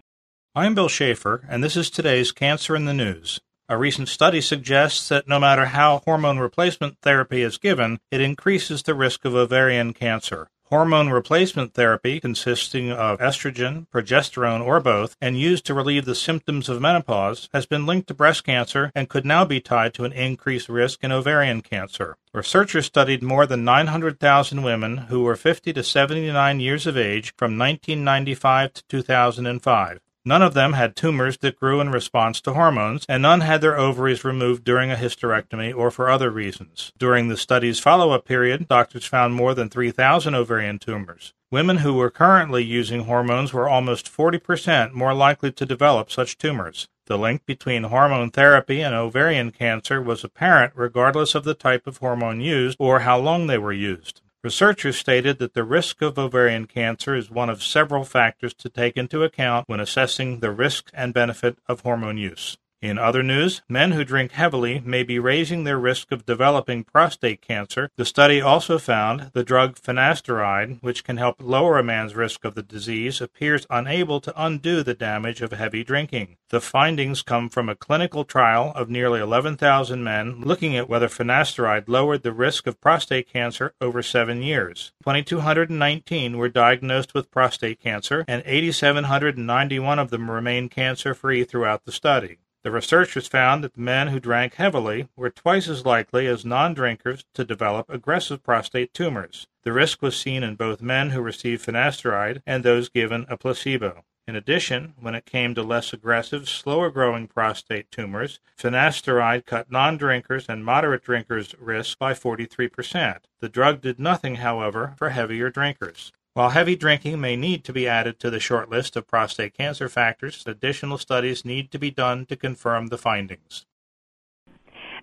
[0.56, 3.40] I'm Bill Schaefer, and this is today's Cancer in the News.
[3.66, 8.82] A recent study suggests that no matter how hormone replacement therapy is given, it increases
[8.82, 10.48] the risk of ovarian cancer.
[10.64, 16.68] Hormone replacement therapy, consisting of estrogen, progesterone, or both, and used to relieve the symptoms
[16.68, 20.12] of menopause, has been linked to breast cancer and could now be tied to an
[20.12, 22.18] increased risk in ovarian cancer.
[22.34, 27.56] Researchers studied more than 900,000 women who were 50 to 79 years of age from
[27.56, 30.00] 1995 to 2005.
[30.27, 33.78] None of them had tumors that grew in response to hormones, and none had their
[33.78, 36.92] ovaries removed during a hysterectomy or for other reasons.
[36.98, 41.34] During the study's follow up period, doctors found more than 3,000 ovarian tumors.
[41.50, 46.89] Women who were currently using hormones were almost 40% more likely to develop such tumors.
[47.06, 51.98] The link between hormone therapy and ovarian cancer was apparent regardless of the type of
[51.98, 54.23] hormone used or how long they were used.
[54.44, 58.94] Researchers stated that the risk of ovarian cancer is one of several factors to take
[58.94, 62.58] into account when assessing the risk and benefit of hormone use.
[62.84, 67.40] In other news, men who drink heavily may be raising their risk of developing prostate
[67.40, 67.89] cancer.
[67.96, 72.55] The study also found the drug finasteride, which can help lower a man's risk of
[72.55, 76.36] the disease, appears unable to undo the damage of heavy drinking.
[76.50, 81.89] The findings come from a clinical trial of nearly 11,000 men looking at whether finasteride
[81.89, 84.92] lowered the risk of prostate cancer over seven years.
[85.05, 91.90] 2,219 were diagnosed with prostate cancer, and 8,791 of them remained cancer free throughout the
[91.90, 92.36] study.
[92.64, 97.23] The researchers found that men who drank heavily were twice as likely as non drinkers
[97.35, 99.47] to develop aggressive prostate tumors.
[99.64, 104.07] The risk was seen in both men who received finasteride and those given a placebo.
[104.27, 109.98] In addition, when it came to less aggressive, slower growing prostate tumors, finasteride cut non
[109.98, 113.19] drinkers and moderate drinkers' risk by 43%.
[113.41, 116.13] The drug did nothing, however, for heavier drinkers.
[116.34, 119.89] While heavy drinking may need to be added to the short list of prostate cancer
[119.89, 123.67] factors, additional studies need to be done to confirm the findings.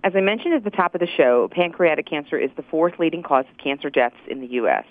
[0.03, 3.23] As I mentioned at the top of the show, pancreatic cancer is the fourth leading
[3.23, 4.83] cause of cancer deaths in the U.S.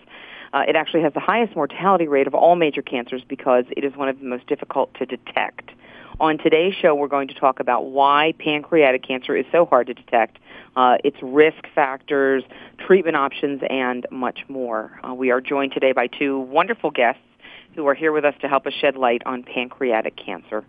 [0.54, 3.94] Uh, it actually has the highest mortality rate of all major cancers because it is
[3.94, 5.72] one of the most difficult to detect.
[6.20, 9.94] On today's show, we're going to talk about why pancreatic cancer is so hard to
[9.94, 10.38] detect,
[10.76, 12.42] uh, its risk factors,
[12.78, 15.00] treatment options, and much more.
[15.06, 17.22] Uh, we are joined today by two wonderful guests
[17.74, 20.64] who are here with us to help us shed light on pancreatic cancer.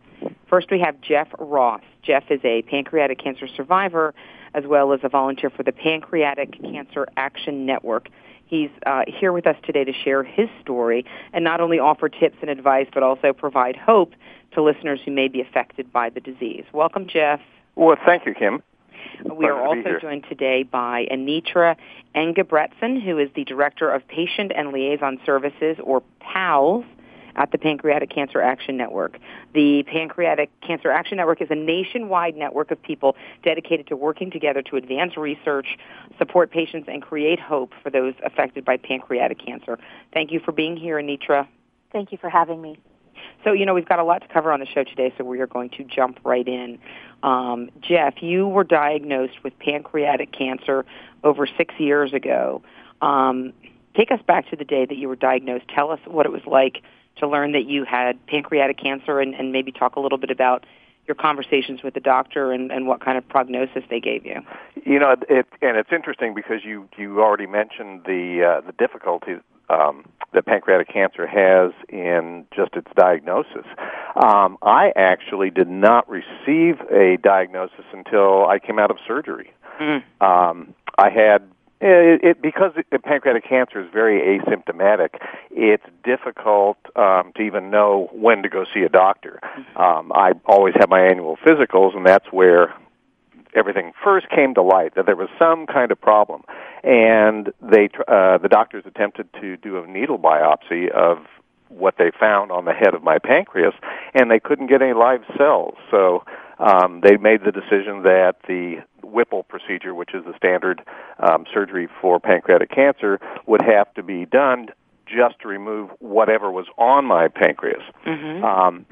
[0.48, 1.82] First, we have Jeff Ross.
[2.04, 4.14] Jeff is a pancreatic cancer survivor
[4.54, 8.10] as well as a volunteer for the Pancreatic Cancer Action Network.
[8.46, 12.36] He's uh, here with us today to share his story and not only offer tips
[12.42, 14.12] and advice, but also provide hope
[14.54, 16.66] to listeners who may be affected by the disease.
[16.74, 17.40] Welcome, Jeff.
[17.76, 18.62] Well, thank you, Kim.
[19.26, 21.76] We are also joined today by Anitra
[22.16, 26.84] Engebretson, who is the Director of Patient and Liaison Services, or PALS,
[27.36, 29.18] at the Pancreatic Cancer Action Network.
[29.53, 34.62] The Pancreatic Cancer Action Network is a nationwide network of people dedicated to working together
[34.64, 35.78] to advance research,
[36.18, 39.80] support patients, and create hope for those affected by pancreatic cancer.
[40.14, 41.47] Thank you for being here, Anitra.
[41.92, 42.78] Thank you for having me.
[43.43, 45.40] So, you know, we've got a lot to cover on the show today, so we
[45.40, 46.79] are going to jump right in.
[47.23, 50.85] Um, Jeff, you were diagnosed with pancreatic cancer
[51.23, 52.61] over six years ago.
[53.02, 53.53] Um,
[53.96, 55.66] take us back to the day that you were diagnosed.
[55.67, 56.84] Tell us what it was like
[57.17, 60.66] to learn that you had pancreatic cancer and, and maybe talk a little bit about
[61.08, 64.42] your conversations with the doctor and, and what kind of prognosis they gave you.
[64.86, 69.34] You know, it, and it's interesting because you you already mentioned the uh, the difficulty
[69.70, 73.66] um, that pancreatic cancer has in just its diagnosis.
[74.16, 79.54] Um, I actually did not receive a diagnosis until I came out of surgery.
[79.80, 80.04] Mm.
[80.22, 81.44] Um, I had
[81.82, 85.16] it, it, because it, pancreatic cancer is very asymptomatic,
[85.50, 89.40] it's difficult um, to even know when to go see a doctor.
[89.44, 89.78] Mm-hmm.
[89.78, 92.74] Um, I always have my annual physicals, and that's where
[93.56, 96.44] everything first came to light that there was some kind of problem,
[96.84, 101.26] and they uh, the doctors attempted to do a needle biopsy of
[101.68, 103.74] what they found on the head of my pancreas,
[104.14, 105.76] and they couldn't get any live cells.
[105.90, 106.24] So
[106.60, 110.81] um, they made the decision that the Whipple procedure, which is the standard
[111.19, 114.67] um, surgery for pancreatic cancer, would have to be done
[115.05, 117.84] just to remove whatever was on my pancreas.
[118.05, 118.43] Mm-hmm.
[118.43, 118.85] Um,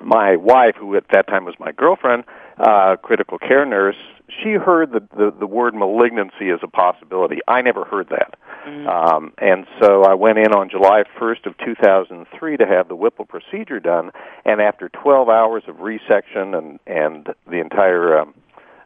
[0.00, 2.24] my wife, who at that time was my girlfriend,
[2.58, 3.96] uh, critical care nurse,
[4.42, 7.38] she heard the, the, the word malignancy as a possibility.
[7.46, 8.34] I never heard that.
[8.66, 8.88] Mm-hmm.
[8.88, 13.26] Um, and so I went in on July 1st of 2003 to have the Whipple
[13.26, 14.10] procedure done,
[14.44, 18.34] and after 12 hours of resection and, and the entire um,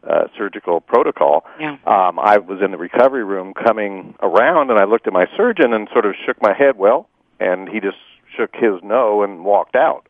[0.09, 1.77] uh, surgical protocol, yeah.
[1.87, 5.73] um, I was in the recovery room coming around, and I looked at my surgeon
[5.73, 7.09] and sort of shook my head, well,
[7.41, 7.99] and he just
[8.37, 10.07] shook his no and walked out.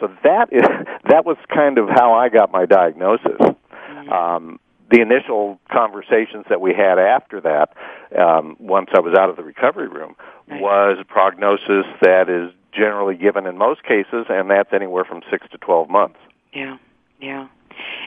[0.00, 0.62] So that is
[1.08, 3.38] that was kind of how I got my diagnosis.
[3.40, 4.12] Mm-hmm.
[4.12, 4.60] Um,
[4.90, 7.74] the initial conversations that we had after that,
[8.18, 10.16] um, once I was out of the recovery room,
[10.48, 10.60] right.
[10.60, 15.46] was a prognosis that is generally given in most cases, and that's anywhere from six
[15.50, 16.18] to twelve months.
[16.52, 16.78] Yeah,
[17.20, 17.48] yeah.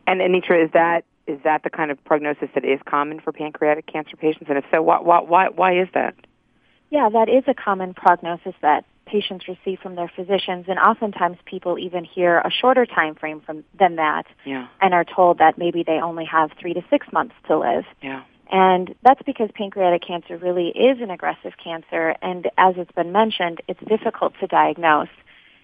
[0.08, 3.88] And Anitra, is that is that the kind of prognosis that is common for pancreatic
[3.88, 4.46] cancer patients?
[4.50, 6.16] And if so, why why why is that?
[6.90, 11.78] Yeah, that is a common prognosis that patients receive from their physicians, and oftentimes people
[11.80, 14.68] even hear a shorter time frame from than that, yeah.
[14.82, 17.86] and are told that maybe they only have three to six months to live.
[18.02, 18.24] Yeah.
[18.52, 23.62] And that's because pancreatic cancer really is an aggressive cancer, and as it's been mentioned,
[23.68, 25.10] it's difficult to diagnose,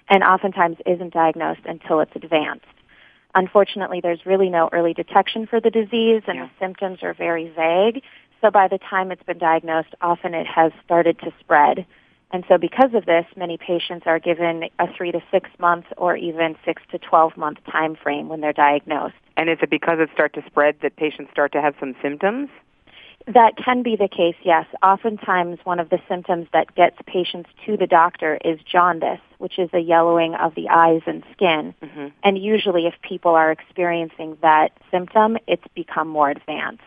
[0.09, 2.65] and oftentimes isn't diagnosed until it's advanced.
[3.37, 6.45] Unfortunately, there's really no early detection for the disease, and yeah.
[6.47, 8.01] the symptoms are very vague.
[8.41, 11.85] So by the time it's been diagnosed, often it has started to spread.
[12.31, 16.17] And so because of this, many patients are given a three to six month or
[16.17, 19.13] even six to 12 month time frame when they're diagnosed.
[19.37, 22.49] And is it because it starts to spread that patients start to have some symptoms?
[23.27, 24.65] That can be the case, yes.
[24.81, 29.69] Oftentimes one of the symptoms that gets patients to the doctor is jaundice, which is
[29.73, 31.75] a yellowing of the eyes and skin.
[31.83, 32.07] Mm-hmm.
[32.23, 36.83] And usually if people are experiencing that symptom, it's become more advanced.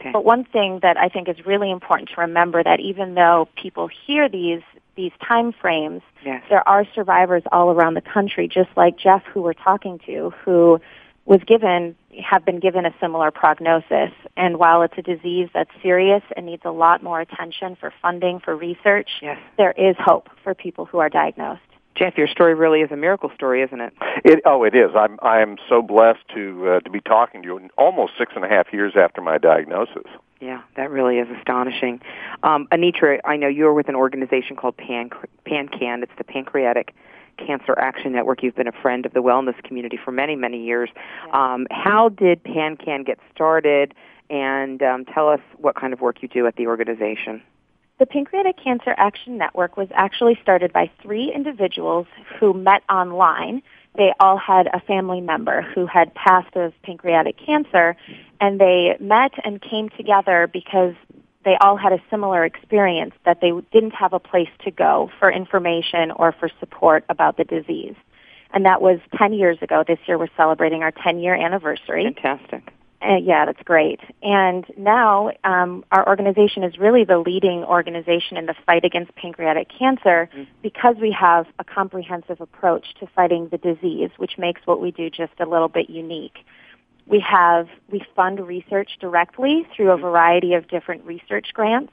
[0.00, 0.12] Okay.
[0.12, 3.88] But one thing that I think is really important to remember that even though people
[3.88, 4.62] hear these
[4.94, 6.42] these time frames, yes.
[6.50, 10.80] there are survivors all around the country, just like Jeff, who we're talking to, who
[11.24, 14.10] was given have been given a similar prognosis.
[14.36, 18.40] And while it's a disease that's serious and needs a lot more attention for funding
[18.40, 19.38] for research, yes.
[19.56, 21.62] there is hope for people who are diagnosed.
[21.94, 23.92] Jeff, your story really is a miracle story, isn't it?
[24.24, 24.90] It oh, it is.
[24.96, 28.48] I'm I'm so blessed to uh, to be talking to you almost six and a
[28.48, 30.06] half years after my diagnosis.
[30.40, 32.00] Yeah, that really is astonishing.
[32.42, 35.10] Um, Anitra, I know you're with an organization called Pan
[35.46, 36.02] PanCAN.
[36.02, 36.94] It's the Pancreatic
[37.38, 38.42] Cancer Action Network.
[38.42, 40.90] You've been a friend of the wellness community for many, many years.
[41.32, 43.94] Um, how did PanCAN get started?
[44.30, 47.42] And um, tell us what kind of work you do at the organization.
[47.98, 52.06] The Pancreatic Cancer Action Network was actually started by three individuals
[52.40, 53.62] who met online.
[53.96, 57.94] They all had a family member who had passed of pancreatic cancer,
[58.40, 60.94] and they met and came together because
[61.44, 65.30] they all had a similar experience that they didn't have a place to go for
[65.30, 67.94] information or for support about the disease.
[68.54, 69.82] And that was 10 years ago.
[69.86, 72.04] This year we're celebrating our 10 year anniversary.
[72.04, 72.72] Fantastic.
[73.02, 73.98] Uh, yeah, that's great.
[74.22, 79.68] And now um, our organization is really the leading organization in the fight against pancreatic
[79.76, 80.44] cancer mm-hmm.
[80.62, 85.10] because we have a comprehensive approach to fighting the disease, which makes what we do
[85.10, 86.44] just a little bit unique.
[87.06, 91.92] We have we fund research directly through a variety of different research grants.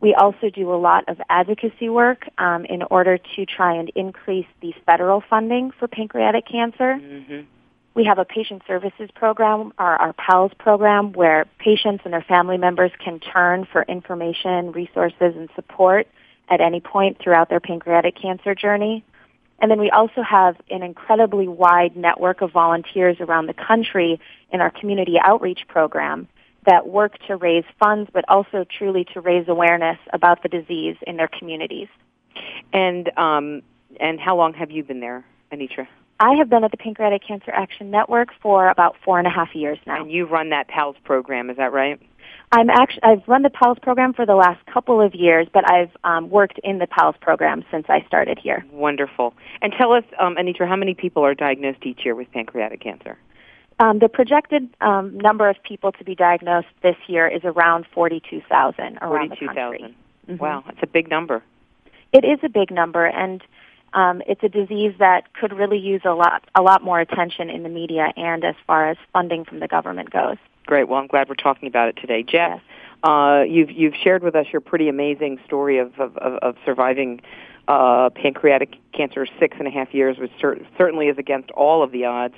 [0.00, 4.48] We also do a lot of advocacy work um, in order to try and increase
[4.60, 6.98] the federal funding for pancreatic cancer.
[7.00, 7.42] Mm-hmm.
[7.94, 12.56] We have a patient services program, our, our PALS program, where patients and their family
[12.56, 16.08] members can turn for information, resources, and support
[16.48, 19.04] at any point throughout their pancreatic cancer journey.
[19.62, 24.60] And then we also have an incredibly wide network of volunteers around the country in
[24.60, 26.26] our community outreach program
[26.66, 31.16] that work to raise funds, but also truly to raise awareness about the disease in
[31.16, 31.88] their communities.
[32.72, 33.62] And um,
[34.00, 35.86] and how long have you been there, Anitra?
[36.18, 39.54] I have been at the Pancreatic Cancer Action Network for about four and a half
[39.54, 40.02] years now.
[40.02, 42.00] And you run that PALS program, is that right?
[42.52, 45.90] I'm actually I've run the PALS program for the last couple of years, but I've
[46.04, 48.64] um, worked in the PALS program since I started here.
[48.70, 49.32] Wonderful.
[49.62, 53.16] And tell us, um, Anitra, how many people are diagnosed each year with pancreatic cancer?
[53.78, 58.98] Um, the projected um, number of people to be diagnosed this year is around 42,000
[59.00, 59.96] around 42, the country.
[60.28, 60.36] Mm-hmm.
[60.36, 61.42] Wow, that's a big number.
[62.12, 63.42] It is a big number, and
[63.94, 67.62] um, it's a disease that could really use a lot, a lot more attention in
[67.62, 70.36] the media and as far as funding from the government goes.
[70.66, 70.88] Great.
[70.88, 72.60] Well, I'm glad we're talking about it today, Jeff.
[72.60, 72.60] Yes.
[73.02, 77.20] Uh, you've you've shared with us your pretty amazing story of of, of surviving
[77.68, 81.90] uh, pancreatic cancer six and a half years, which cer- certainly is against all of
[81.90, 82.34] the odds.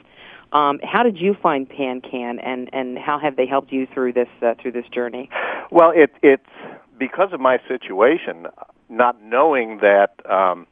[0.52, 4.28] Um, how did you find PanCan, and and how have they helped you through this
[4.40, 5.28] uh, through this journey?
[5.70, 6.46] Well, it, it's
[6.98, 8.46] because of my situation,
[8.88, 10.14] not knowing that.
[10.30, 10.66] Um,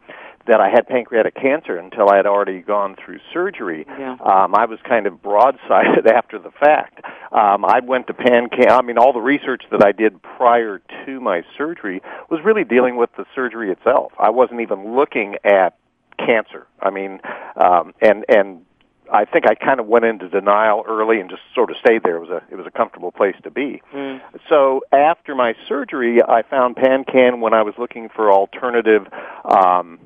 [0.46, 3.86] that I had pancreatic cancer until I had already gone through surgery.
[3.86, 4.16] Yeah.
[4.20, 7.00] Um, I was kind of broadsided after the fact.
[7.32, 8.70] Um, I went to PanCan.
[8.70, 12.96] I mean, all the research that I did prior to my surgery was really dealing
[12.96, 14.12] with the surgery itself.
[14.18, 15.76] I wasn't even looking at
[16.18, 16.66] cancer.
[16.80, 17.20] I mean,
[17.56, 18.64] um, and and
[19.12, 22.16] I think I kind of went into denial early and just sort of stayed there.
[22.16, 23.82] It was a it was a comfortable place to be.
[23.94, 24.20] Mm.
[24.48, 29.06] So after my surgery, I found PanCan when I was looking for alternative
[29.44, 30.00] um,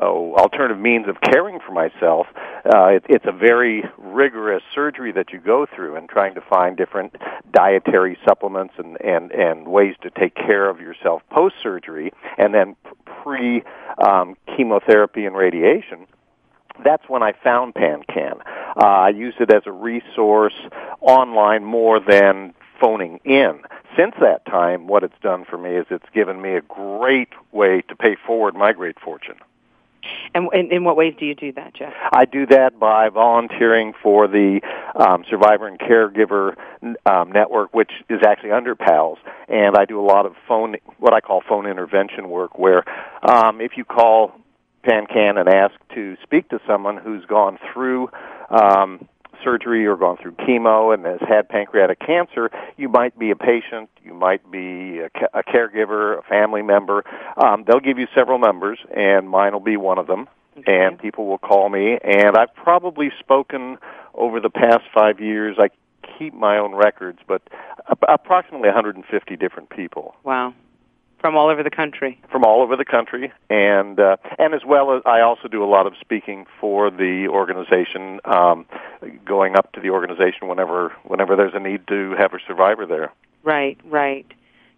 [0.00, 2.26] oh, alternative means of caring for myself.
[2.64, 6.76] Uh, it, it's a very rigorous surgery that you go through, and trying to find
[6.76, 7.16] different
[7.52, 12.76] dietary supplements and and and ways to take care of yourself post surgery, and then
[13.22, 13.62] pre
[13.98, 16.06] um, chemotherapy and radiation
[16.84, 18.40] that's when I found PanCan.
[18.76, 20.54] Uh, I used it as a resource
[21.00, 23.60] online more than phoning in.
[23.96, 27.82] Since that time, what it's done for me is it's given me a great way
[27.88, 29.36] to pay forward my great fortune.
[30.34, 31.92] And in, in what ways do you do that, Jeff?
[32.12, 34.60] I do that by volunteering for the
[34.94, 36.54] um, Survivor and Caregiver
[37.06, 41.12] um, Network, which is actually under PALS, and I do a lot of phone, what
[41.14, 42.84] I call phone intervention work, where
[43.22, 44.32] um, if you call
[44.84, 48.10] PanCan and ask to speak to someone who's gone through
[48.50, 49.06] um,
[49.42, 53.90] surgery or gone through chemo and has had pancreatic cancer, you might be a patient,
[54.04, 57.04] you might be a, ca- a caregiver, a family member.
[57.36, 60.28] Um, they'll give you several numbers, and mine will be one of them.
[60.58, 60.76] Okay.
[60.76, 63.78] And people will call me, and I've probably spoken
[64.12, 65.56] over the past five years.
[65.58, 65.68] I
[66.18, 67.42] keep my own records, but
[68.08, 70.16] approximately 150 different people.
[70.24, 70.54] Wow
[71.20, 72.20] from all over the country.
[72.30, 75.66] From all over the country, and uh, and as well as I also do a
[75.66, 78.66] lot of speaking for the organization, um,
[79.24, 83.12] going up to the organization whenever whenever there's a need to have a survivor there.
[83.42, 84.26] Right, right.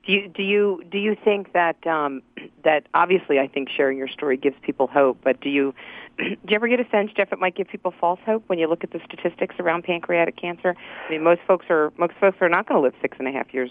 [0.07, 2.23] Do you do you do you think that um,
[2.65, 5.75] that obviously I think sharing your story gives people hope, but do you
[6.19, 8.67] do you ever get a sense, Jeff, it might give people false hope when you
[8.67, 10.75] look at the statistics around pancreatic cancer?
[11.07, 13.33] I mean, most folks are most folks are not going to live six and a
[13.33, 13.71] half years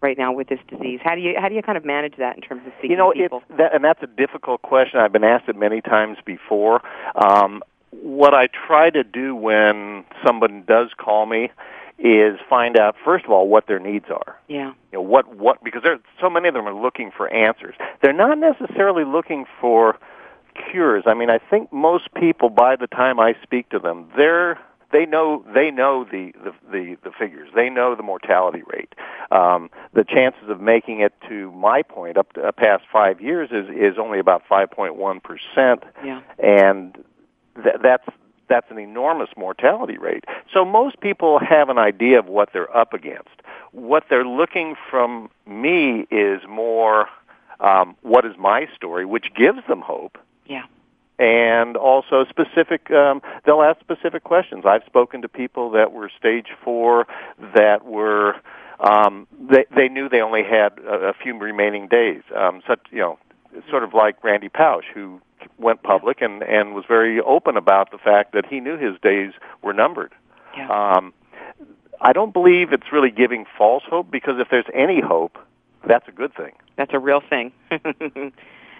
[0.00, 1.00] right now with this disease?
[1.02, 2.96] How do you how do you kind of manage that in terms of speaking you
[2.96, 3.42] know, people?
[3.48, 5.00] It's that, and that's a difficult question.
[5.00, 6.82] I've been asked it many times before.
[7.14, 11.50] Um, what I try to do when someone does call me
[11.98, 14.38] is find out first of all what their needs are.
[14.46, 14.72] Yeah.
[14.92, 17.74] You know what what because there so many of them are looking for answers.
[18.02, 19.98] They're not necessarily looking for
[20.70, 21.04] cures.
[21.06, 24.58] I mean, I think most people by the time I speak to them, they're
[24.90, 27.50] they know they know the, the the the figures.
[27.54, 28.94] They know the mortality rate.
[29.30, 33.50] Um, the chances of making it to my point up to, uh, past five years
[33.52, 35.84] is is only about five point one percent.
[36.04, 36.94] Yeah, and
[37.62, 38.08] th- that's
[38.48, 40.24] that's an enormous mortality rate.
[40.52, 43.28] So most people have an idea of what they're up against.
[43.72, 47.08] What they're looking from me is more
[47.60, 50.16] um, what is my story, which gives them hope.
[50.46, 50.64] Yeah
[51.18, 54.64] and also specific um, they'll ask specific questions.
[54.64, 57.06] I've spoken to people that were stage four
[57.54, 58.36] that were
[58.80, 62.22] um, they they knew they only had a, a few remaining days.
[62.34, 63.18] Um, such you know
[63.70, 65.20] sort of like randy pausch who
[65.58, 69.32] went public and and was very open about the fact that he knew his days
[69.62, 70.12] were numbered.
[70.56, 70.68] Yeah.
[70.70, 71.12] um,
[72.00, 75.36] i don't believe it's really giving false hope because if there's any hope
[75.86, 76.52] that's a good thing.
[76.76, 77.52] That's a real thing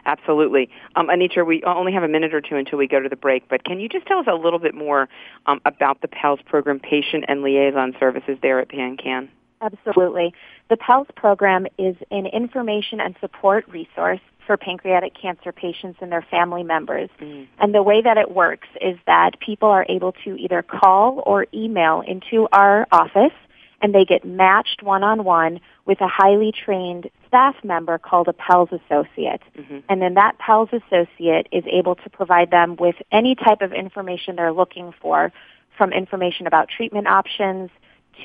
[0.06, 0.70] Absolutely.
[0.96, 3.48] Um, Anitra, we only have a minute or two until we go to the break,
[3.48, 5.08] but can you just tell us a little bit more
[5.46, 9.28] um, about the PALS program, patient and liaison services there at PanCan?
[9.60, 10.34] Absolutely.
[10.70, 16.24] The PALS program is an information and support resource for pancreatic cancer patients and their
[16.30, 17.10] family members.
[17.20, 17.46] Mm.
[17.58, 21.46] And the way that it works is that people are able to either call or
[21.52, 23.34] email into our office
[23.80, 29.40] and they get matched one-on-one with a highly trained staff member called a PALS associate.
[29.56, 29.78] Mm-hmm.
[29.88, 34.36] And then that PALS associate is able to provide them with any type of information
[34.36, 35.32] they're looking for,
[35.78, 37.70] from information about treatment options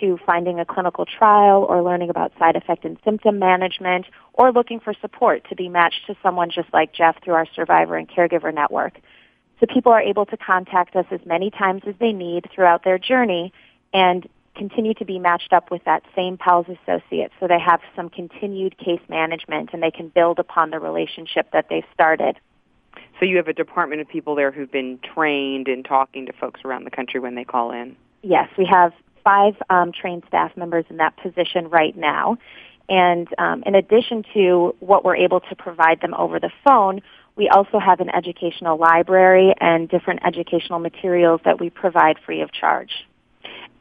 [0.02, 4.82] to finding a clinical trial or learning about side effect and symptom management or looking
[4.82, 8.54] for support to be matched to someone just like Jeff through our survivor and caregiver
[8.54, 9.00] network.
[9.60, 12.98] So people are able to contact us as many times as they need throughout their
[12.98, 13.54] journey
[13.94, 18.10] and continue to be matched up with that same PALS associate so they have some
[18.10, 22.38] continued case management and they can build upon the relationship that they've started.
[23.20, 26.62] So you have a department of people there who've been trained in talking to folks
[26.66, 27.96] around the country when they call in?
[28.22, 28.94] Yes, we have
[29.24, 32.38] five um, trained staff members in that position right now.
[32.90, 37.02] And um, in addition to what we're able to provide them over the phone,
[37.36, 42.52] we also have an educational library and different educational materials that we provide free of
[42.52, 43.06] charge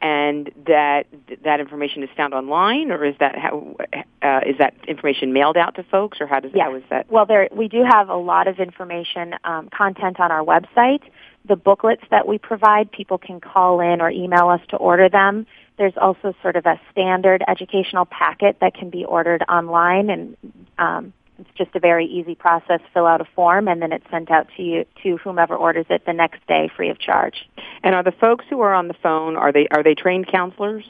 [0.02, 1.06] and that
[1.44, 3.76] that information is found online, or is that how
[4.20, 6.64] uh, is that information mailed out to folks, or how does yes.
[6.64, 7.10] how is that?
[7.10, 11.02] Well, there we do have a lot of information um, content on our website.
[11.44, 15.46] The booklets that we provide, people can call in or email us to order them.
[15.78, 20.36] There's also sort of a standard educational packet that can be ordered online, and
[20.78, 22.80] um, it's just a very easy process.
[22.94, 26.06] Fill out a form, and then it's sent out to you to whomever orders it
[26.06, 27.48] the next day, free of charge.
[27.82, 30.84] And are the folks who are on the phone are they are they trained counselors?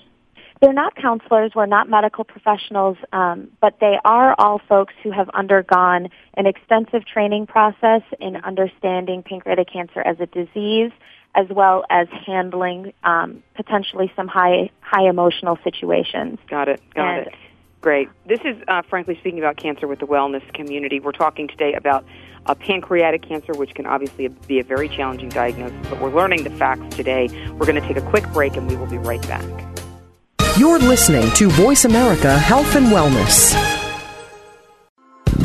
[0.60, 1.52] They're not counselors.
[1.56, 7.04] We're not medical professionals, um, but they are all folks who have undergone an extensive
[7.04, 10.92] training process in understanding pancreatic cancer as a disease,
[11.34, 16.38] as well as handling um, potentially some high high emotional situations.
[16.48, 16.80] Got it.
[16.94, 17.34] Got and it.
[17.82, 18.08] Great.
[18.26, 21.00] This is, uh, frankly speaking, about cancer with the wellness community.
[21.00, 22.04] We're talking today about
[22.46, 26.50] uh, pancreatic cancer, which can obviously be a very challenging diagnosis, but we're learning the
[26.50, 27.28] facts today.
[27.50, 29.44] We're going to take a quick break and we will be right back.
[30.56, 33.71] You're listening to Voice America Health and Wellness.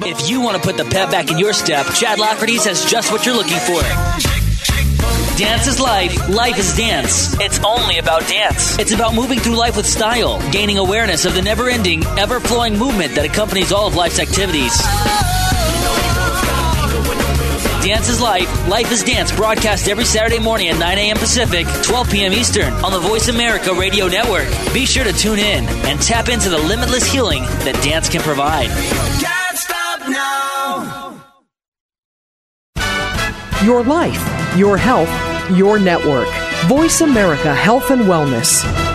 [0.00, 3.12] If you want to put the pep back in your step, Chad Lafferty's has just
[3.12, 3.80] what you're looking for.
[5.38, 7.38] Dance is life, life is dance.
[7.40, 8.78] It's only about dance.
[8.78, 12.78] It's about moving through life with style, gaining awareness of the never ending, ever flowing
[12.78, 14.72] movement that accompanies all of life's activities.
[17.86, 21.16] Dance is Life, Life is Dance, broadcast every Saturday morning at 9 a.m.
[21.16, 22.32] Pacific, 12 p.m.
[22.32, 24.48] Eastern on the Voice America Radio Network.
[24.74, 28.66] Be sure to tune in and tap into the limitless healing that dance can provide.
[29.22, 30.00] Can't stop
[32.74, 33.64] now.
[33.64, 36.26] Your life, your health, your network.
[36.64, 38.85] Voice America Health and Wellness.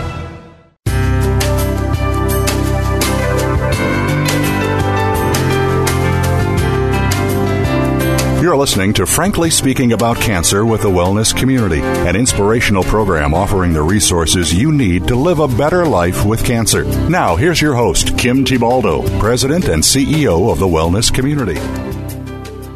[8.42, 13.72] You're listening to Frankly Speaking About Cancer with the Wellness Community, an inspirational program offering
[13.72, 16.82] the resources you need to live a better life with cancer.
[17.08, 21.54] Now, here's your host, Kim Thiboldeaux, President and CEO of the Wellness Community.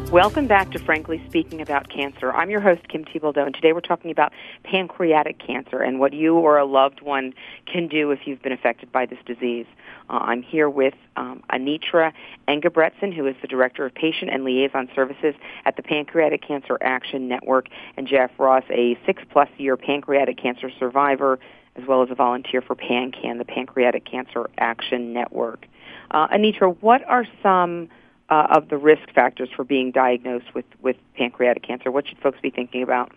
[0.09, 2.31] Welcome back to Frankly Speaking About Cancer.
[2.31, 4.31] I'm your host, Kim Thiboldeaux, and today we're talking about
[4.63, 7.33] pancreatic cancer and what you or a loved one
[7.65, 9.65] can do if you've been affected by this disease.
[10.09, 12.13] Uh, I'm here with um, Anitra
[12.47, 17.27] Engebretson, who is the Director of Patient and Liaison Services at the Pancreatic Cancer Action
[17.27, 17.67] Network,
[17.97, 21.39] and Jeff Ross, a six-plus year pancreatic cancer survivor,
[21.75, 25.67] as well as a volunteer for PanCan, the Pancreatic Cancer Action Network.
[26.11, 27.89] Uh, Anitra, what are some
[28.29, 31.91] uh, of the risk factors for being diagnosed with, with pancreatic cancer?
[31.91, 33.11] What should folks be thinking about?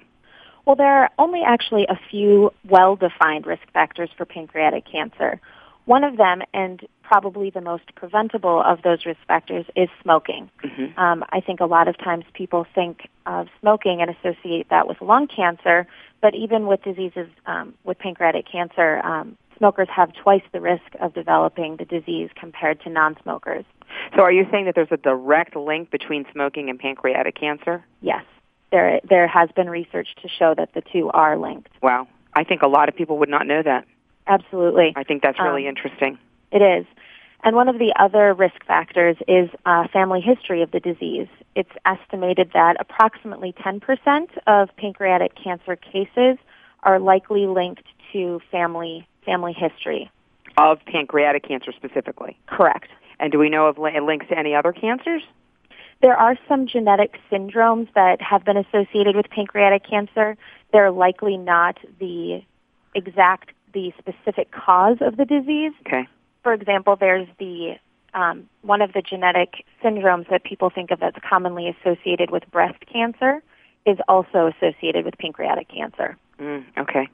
[0.67, 5.41] Well, there are only actually a few well-defined risk factors for pancreatic cancer.
[5.91, 10.49] One of them, and probably the most preventable of those risk factors, is smoking.
[10.63, 10.97] Mm-hmm.
[10.97, 15.01] Um, I think a lot of times people think of smoking and associate that with
[15.01, 15.89] lung cancer,
[16.21, 21.13] but even with diseases um, with pancreatic cancer, um, smokers have twice the risk of
[21.13, 23.65] developing the disease compared to non-smokers.
[24.15, 27.85] So are you saying that there's a direct link between smoking and pancreatic cancer?
[28.01, 28.23] Yes.
[28.71, 31.71] There, there has been research to show that the two are linked.
[31.83, 32.07] Wow.
[32.35, 33.87] I think a lot of people would not know that.
[34.31, 34.93] Absolutely.
[34.97, 36.19] I think that's really Um, interesting.
[36.53, 36.87] It is.
[37.43, 41.29] And one of the other risk factors is uh, family history of the disease.
[41.55, 46.39] It's estimated that approximately 10% of pancreatic cancer cases
[46.83, 50.11] are likely linked to family family history.
[50.57, 52.39] Of pancreatic cancer specifically.
[52.47, 52.89] Correct.
[53.19, 55.23] And do we know of li- links to any other cancers?
[56.03, 60.37] There are some genetic syndromes that have been associated with pancreatic cancer.
[60.73, 62.43] They're likely not the
[62.95, 65.73] exact, the specific cause of the disease.
[65.87, 66.09] Okay.
[66.43, 67.77] For example, there's the
[68.13, 72.79] um, one of the genetic syndromes that people think of that's commonly associated with breast
[72.93, 73.43] cancer
[73.87, 76.17] is also associated with pancreatic cancer.
[76.39, 77.09] Mm, okay.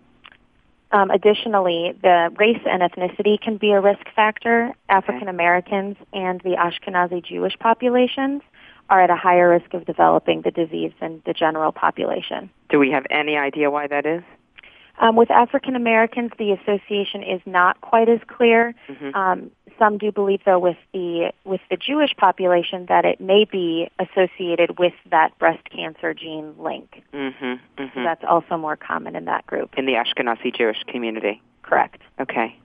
[0.92, 4.72] Um, additionally, the race and ethnicity can be a risk factor.
[4.88, 8.42] African Americans and the Ashkenazi Jewish populations
[8.88, 12.50] are at a higher risk of developing the disease than the general population.
[12.70, 14.22] Do we have any idea why that is?
[14.98, 18.74] Um, with African Americans, the association is not quite as clear.
[18.88, 19.14] Mhm.
[19.14, 23.88] Um, some do believe, though, with the with the Jewish population, that it may be
[23.98, 27.02] associated with that breast cancer gene link.
[27.12, 27.54] Mm-hmm.
[27.76, 28.04] Mm-hmm.
[28.04, 29.74] that's also more common in that group.
[29.76, 31.42] In the Ashkenazi Jewish community.
[31.62, 32.00] Correct.
[32.20, 32.56] Okay.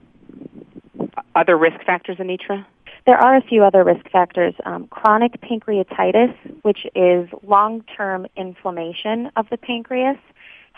[1.34, 2.64] Other risk factors, Anitra?
[3.04, 4.54] There are a few other risk factors.
[4.64, 10.18] Um, chronic pancreatitis, which is long-term inflammation of the pancreas,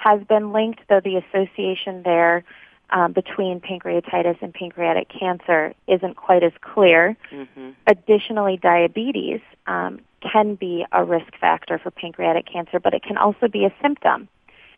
[0.04, 2.44] has been linked, though the association there
[2.90, 7.16] um, between pancreatitis and pancreatic cancer isn't quite as clear.
[7.32, 7.70] Mm-hmm.
[7.86, 13.48] Additionally, diabetes um, can be a risk factor for pancreatic cancer, but it can also
[13.48, 14.28] be a symptom.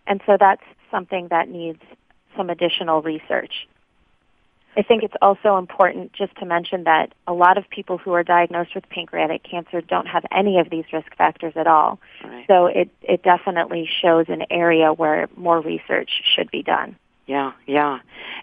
[0.07, 0.63] And so that's
[0.93, 1.81] something that needs
[2.37, 3.67] some additional research.
[4.77, 8.23] I think it's also important just to mention that a lot of people who are
[8.23, 11.99] diagnosed with pancreatic cancer don't have any of these risk factors at all.
[12.23, 12.45] Right.
[12.47, 16.97] So it, it definitely shows an area where more research should be done.
[17.27, 17.99] Yeah, yeah.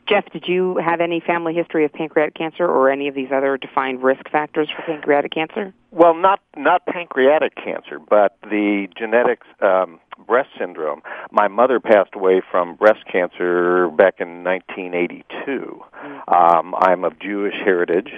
[0.08, 3.58] Jeff, did you have any family history of pancreatic cancer or any of these other
[3.58, 5.74] defined risk factors for pancreatic cancer?
[5.92, 11.02] Well, not not pancreatic cancer, but the genetics um, breast syndrome.
[11.32, 15.82] My mother passed away from breast cancer back in 1982.
[16.28, 18.12] Um, I'm of Jewish heritage,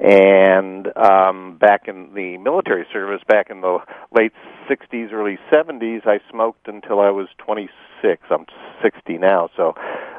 [0.00, 3.78] and um, back in the military service, back in the
[4.12, 4.32] late
[4.68, 8.22] 60s, early 70s, I smoked until I was 26.
[8.30, 8.46] I'm
[8.82, 9.74] 60 now, so.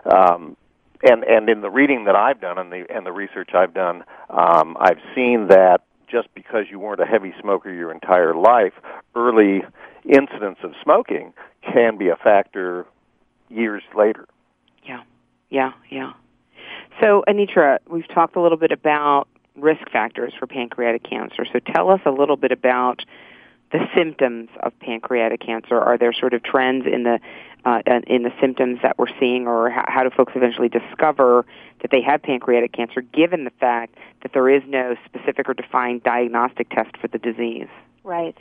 [0.05, 0.57] Um,
[1.03, 4.03] and and in the reading that I've done and the and the research I've done,
[4.29, 8.73] um, I've seen that just because you weren't a heavy smoker your entire life,
[9.15, 9.63] early
[10.05, 12.85] incidents of smoking can be a factor
[13.49, 14.27] years later.
[14.85, 15.03] Yeah,
[15.49, 16.13] yeah, yeah.
[16.99, 21.45] So, Anitra, we've talked a little bit about risk factors for pancreatic cancer.
[21.51, 23.01] So, tell us a little bit about
[23.71, 25.79] the symptoms of pancreatic cancer.
[25.79, 27.19] Are there sort of trends in the
[27.65, 31.45] uh, in the symptoms that we're seeing, or how, how do folks eventually discover
[31.81, 36.03] that they have pancreatic cancer, given the fact that there is no specific or defined
[36.03, 37.69] diagnostic test for the disease?
[38.03, 38.37] Right.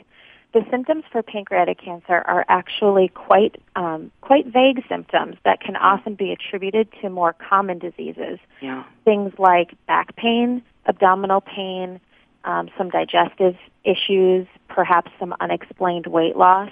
[0.53, 6.13] The symptoms for pancreatic cancer are actually quite um, quite vague symptoms that can often
[6.13, 8.37] be attributed to more common diseases.
[8.61, 8.83] Yeah.
[9.03, 11.99] Things like back pain, abdominal pain,
[12.43, 16.71] um, some digestive issues, perhaps some unexplained weight loss.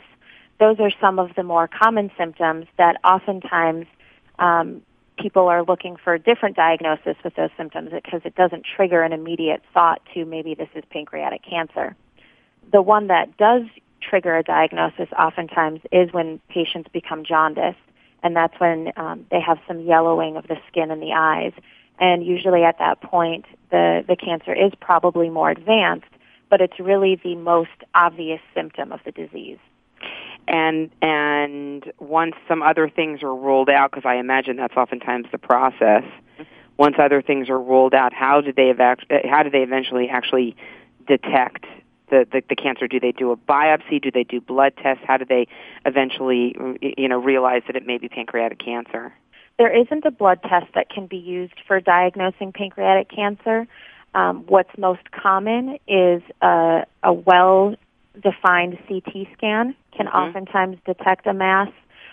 [0.60, 3.88] Those are some of the more common symptoms that oftentimes
[4.38, 4.84] um,
[5.18, 9.12] people are looking for a different diagnosis with those symptoms because it doesn't trigger an
[9.12, 11.96] immediate thought to maybe this is pancreatic cancer.
[12.72, 13.64] The one that does
[14.02, 17.78] trigger a diagnosis oftentimes is when patients become jaundiced,
[18.24, 21.54] and that's when um, they have some yellowing of the skin and the eyes.
[22.00, 26.08] And usually at that point, the, the cancer is probably more advanced,
[26.50, 29.60] but it's really the most obvious symptom of the disease.
[30.48, 35.38] and and once some other things are ruled out, because I imagine that's oftentimes the
[35.38, 36.04] process.
[36.78, 40.56] Once other things are ruled out, how do they evac- how do they eventually actually
[41.08, 41.66] detect
[42.12, 42.88] the, the the cancer?
[42.88, 44.00] Do they do a biopsy?
[44.00, 45.04] Do they do blood tests?
[45.08, 45.48] How do they
[45.86, 49.14] eventually you know realize that it may be pancreatic cancer?
[49.58, 53.68] There isn't a blood test that can be used for diagnosing pancreatic cancer.
[54.14, 60.14] Um, what's most common is a, a well-defined CT scan can Mhm.
[60.14, 61.70] oftentimes detect a mass,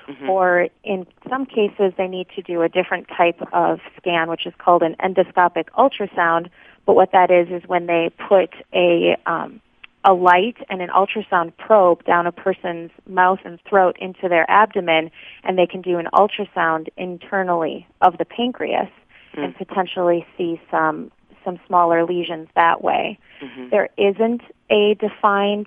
[0.09, 0.29] Mhm.
[0.29, 4.55] or in some cases they need to do a different type of scan, which is
[4.59, 6.49] called an endoscopic ultrasound.
[6.87, 9.61] But what that is is when they put a um,
[10.09, 15.11] a light and an ultrasound probe down a person's mouth and throat into their abdomen,
[15.45, 18.89] and they can do an ultrasound internally of the pancreas
[19.37, 19.45] Mm.
[19.45, 21.11] and potentially see some
[21.45, 23.19] some smaller lesions that way.
[23.41, 23.71] Mhm.
[23.71, 25.67] There isn't a defined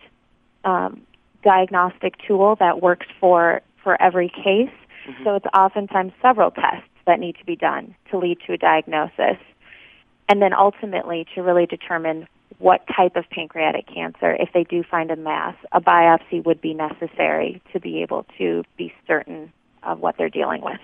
[0.63, 1.01] um,
[1.43, 4.69] diagnostic tool that works for for every case.
[5.07, 5.23] Mm-hmm.
[5.23, 9.37] So it's oftentimes several tests that need to be done to lead to a diagnosis.
[10.27, 12.27] And then ultimately to really determine
[12.59, 16.73] what type of pancreatic cancer, if they do find a mass, a biopsy would be
[16.73, 19.51] necessary to be able to be certain
[19.83, 20.79] of what they're dealing with.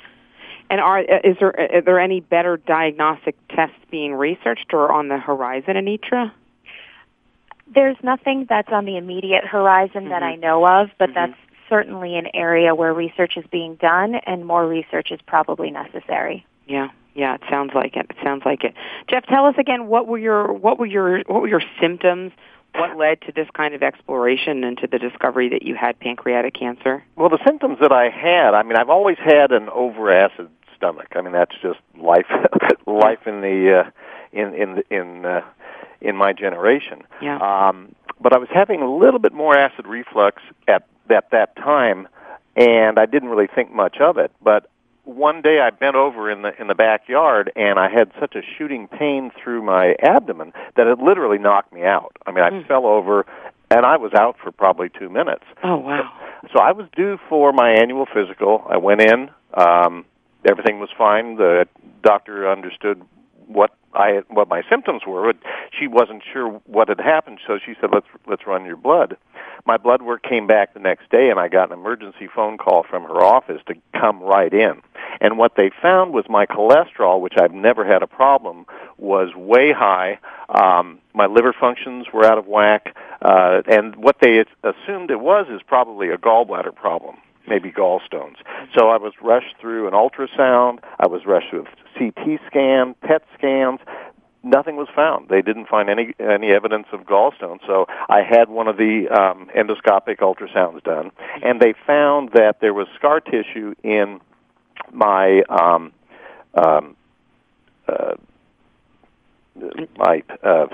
[0.70, 5.18] And are is there are there any better diagnostic tests being researched or on the
[5.18, 6.32] horizon, Anitra?
[7.74, 10.10] There's nothing that's on the immediate horizon mm-hmm.
[10.10, 11.32] that I know of, but mm-hmm.
[11.32, 16.46] that's certainly an area where research is being done and more research is probably necessary.
[16.66, 16.90] Yeah.
[17.18, 18.06] Yeah, it sounds like it.
[18.12, 18.76] It sounds like it.
[19.10, 22.32] Jeff, tell us again what were your what were your what were your symptoms?
[22.76, 26.54] What led to this kind of exploration and to the discovery that you had pancreatic
[26.54, 27.04] cancer?
[27.16, 31.14] Well, the symptoms that I had, I mean, I've always had an overacid stomach.
[31.16, 32.28] I mean, that's just life
[32.86, 33.90] life in the uh,
[34.32, 35.42] in in in uh,
[36.02, 37.02] in my generation.
[37.20, 37.40] Yeah.
[37.40, 42.08] Um, but I was having a little bit more acid reflux at at that time,
[42.56, 44.32] and I didn't really think much of it.
[44.44, 44.70] But
[45.08, 48.42] one day I bent over in the in the backyard and I had such a
[48.58, 52.16] shooting pain through my abdomen that it literally knocked me out.
[52.26, 52.68] I mean, I mm.
[52.68, 53.26] fell over
[53.72, 55.44] and I was out for probably 2 minutes.
[55.64, 56.12] Oh wow.
[56.44, 58.66] So, so I was due for my annual physical.
[58.70, 60.06] I went in um
[60.48, 61.38] everything was fine.
[61.38, 61.68] The
[62.04, 63.02] doctor understood
[63.48, 65.42] what I what my symptoms were, but
[65.78, 69.18] she wasn't sure what had happened, so she said, "Let's let's run your blood."
[69.66, 72.84] My blood work came back the next day, and I got an emergency phone call
[72.84, 74.82] from her office to come right in.
[75.20, 78.66] And what they found was my cholesterol, which I've never had a problem,
[78.98, 80.20] was way high.
[80.50, 85.48] Um, my liver functions were out of whack, uh, and what they assumed it was
[85.50, 88.36] is probably a gallbladder problem maybe gallstones.
[88.78, 90.80] So I was rushed through an ultrasound.
[91.00, 93.80] I was rushed through a CT scan, PET scans.
[94.44, 95.30] Nothing was found.
[95.30, 97.60] They didn't find any any evidence of gallstones.
[97.66, 101.12] So I had one of the um, endoscopic ultrasounds done,
[101.44, 104.22] and they found that there was scar tissue in
[104.92, 105.92] my um,
[106.54, 106.96] um,
[107.88, 108.14] uh,
[109.98, 110.68] my uh,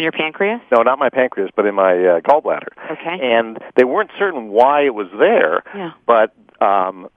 [0.00, 0.60] on your pancreas?
[0.72, 2.68] No, not my pancreas, but in my uh, gallbladder.
[2.90, 3.18] Okay.
[3.22, 5.92] And they weren't certain why it was there, yeah.
[6.06, 6.34] but
[6.64, 7.08] um,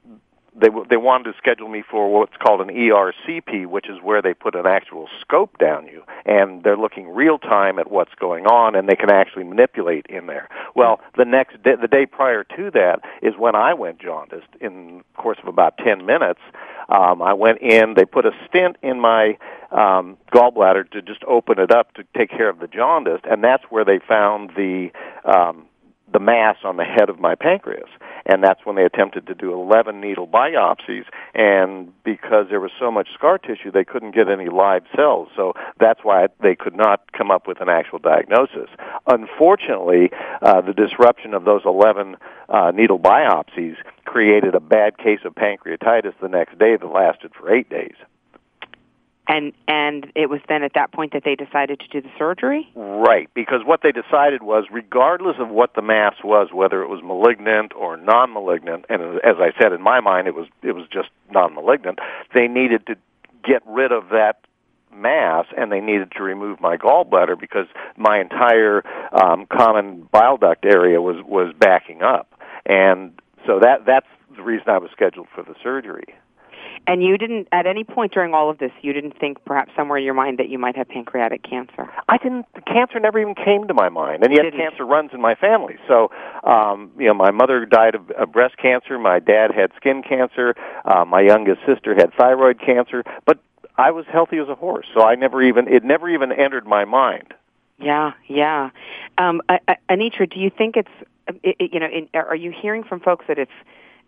[0.55, 4.33] they they wanted to schedule me for what's called an ERCP, which is where they
[4.33, 8.75] put an actual scope down you, and they're looking real time at what's going on,
[8.75, 10.49] and they can actually manipulate in there.
[10.75, 14.99] Well, the next day, the day prior to that is when I went jaundiced in
[14.99, 16.41] the course of about ten minutes.
[16.89, 17.93] Um, I went in.
[17.95, 19.37] They put a stent in my
[19.71, 23.63] um, gallbladder to just open it up to take care of the jaundice, and that's
[23.69, 24.91] where they found the
[25.25, 25.65] um,
[26.13, 27.89] the mass on the head of my pancreas.
[28.25, 31.05] And that's when they attempted to do 11 needle biopsies.
[31.33, 35.27] And because there was so much scar tissue, they couldn't get any live cells.
[35.35, 38.69] So that's why they could not come up with an actual diagnosis.
[39.07, 42.15] Unfortunately, uh, the disruption of those 11
[42.47, 47.53] uh, needle biopsies created a bad case of pancreatitis the next day that lasted for
[47.53, 47.95] eight days
[49.27, 52.69] and and it was then at that point that they decided to do the surgery
[52.75, 57.01] right because what they decided was regardless of what the mass was whether it was
[57.03, 61.09] malignant or non-malignant and as i said in my mind it was it was just
[61.31, 61.99] non-malignant
[62.33, 62.95] they needed to
[63.43, 64.41] get rid of that
[64.93, 67.65] mass and they needed to remove my gallbladder because
[67.97, 68.83] my entire
[69.13, 73.13] um common bile duct area was was backing up and
[73.45, 76.15] so that that's the reason I was scheduled for the surgery.
[76.85, 79.97] And you didn't, at any point during all of this, you didn't think perhaps somewhere
[79.97, 81.89] in your mind that you might have pancreatic cancer?
[82.09, 82.45] I didn't.
[82.65, 85.77] Cancer never even came to my mind, and yet cancer runs in my family.
[85.87, 86.11] So,
[86.43, 88.99] um, you know, my mother died of, of breast cancer.
[88.99, 90.55] My dad had skin cancer.
[90.83, 93.03] Uh, my youngest sister had thyroid cancer.
[93.25, 93.39] But
[93.77, 96.85] I was healthy as a horse, so I never even it never even entered my
[96.85, 97.33] mind.
[97.79, 98.69] Yeah, yeah.
[99.17, 100.89] Um, i Anitra, do you think it's
[101.43, 101.87] it, you know?
[101.87, 103.51] In, are you hearing from folks that it's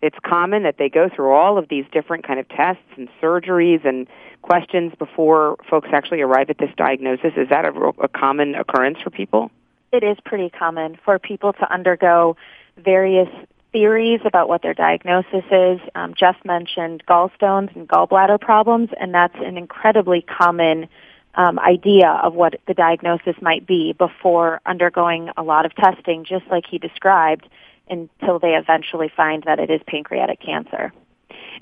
[0.02, 3.84] it's common that they go through all of these different kind of tests and surgeries
[3.84, 4.06] and
[4.42, 7.32] questions before folks actually arrive at this diagnosis.
[7.36, 9.50] Is that a, a common occurrence for people?
[9.92, 12.36] It is pretty common for people to undergo
[12.76, 13.28] various
[13.72, 15.80] theories about what their diagnosis is.
[15.94, 20.88] Um, Jeff mentioned gallstones and gallbladder problems, and that's an incredibly common
[21.34, 26.46] um, idea of what the diagnosis might be before undergoing a lot of testing, just
[26.50, 27.48] like he described
[27.88, 30.92] until they eventually find that it is pancreatic cancer.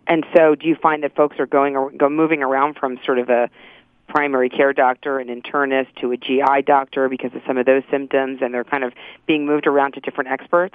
[0.07, 3.19] And so, do you find that folks are going or go moving around from sort
[3.19, 3.49] of a
[4.09, 8.41] primary care doctor, an internist, to a GI doctor because of some of those symptoms,
[8.43, 8.93] and they're kind of
[9.27, 10.75] being moved around to different experts?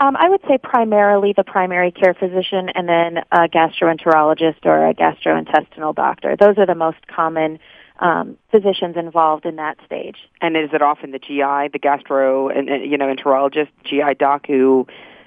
[0.00, 4.94] Um, I would say primarily the primary care physician, and then a gastroenterologist or a
[4.94, 6.36] gastrointestinal doctor.
[6.36, 7.58] Those are the most common
[7.98, 10.16] um, physicians involved in that stage.
[10.40, 14.46] And is it often the GI, the gastro, and, and you know, enterologist, GI doc
[14.46, 14.86] who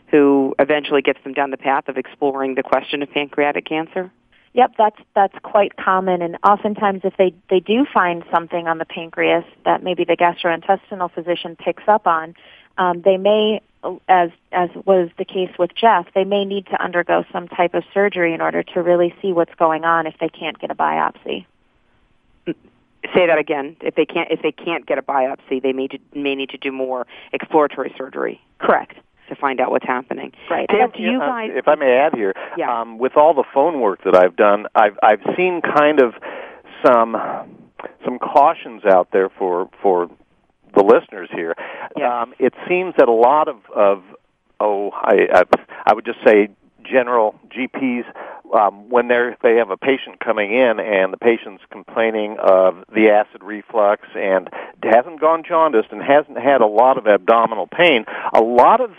[0.10, 4.12] who eventually gets them down the path of exploring the question of pancreatic cancer?
[4.53, 8.86] Yep, that's that's quite common, and oftentimes if they they do find something on the
[8.86, 12.36] pancreas that maybe the gastrointestinal physician picks up on,
[12.77, 13.62] um, they may,
[14.10, 17.86] as as was the case with Jeff, they may need to undergo some type of
[17.93, 21.45] surgery in order to really see what's going on if they can't get a biopsy.
[23.15, 23.75] Say that again.
[23.81, 26.71] If they can't if they can't get a biopsy, they may may need to do
[26.71, 28.41] more exploratory surgery.
[28.59, 28.95] Correct
[29.31, 30.33] to find out what's happening.
[30.49, 30.67] Right.
[30.69, 31.51] Do you guys?
[31.53, 32.81] if I may add here, yeah.
[32.81, 36.13] um, with all the phone work that I've done, I've I've seen kind of
[36.85, 37.15] some
[38.05, 40.09] some cautions out there for for
[40.75, 41.55] the listeners here.
[41.97, 42.21] Yeah.
[42.21, 44.03] Um, it seems that a lot of of
[44.59, 45.43] oh I I,
[45.87, 46.49] I would just say
[46.83, 48.03] general GPs
[48.53, 53.09] um, when they're, they have a patient coming in and the patient's complaining of the
[53.09, 54.49] acid reflux and
[54.83, 58.91] hasn't gone jaundiced and hasn't had a lot of abdominal pain, a lot of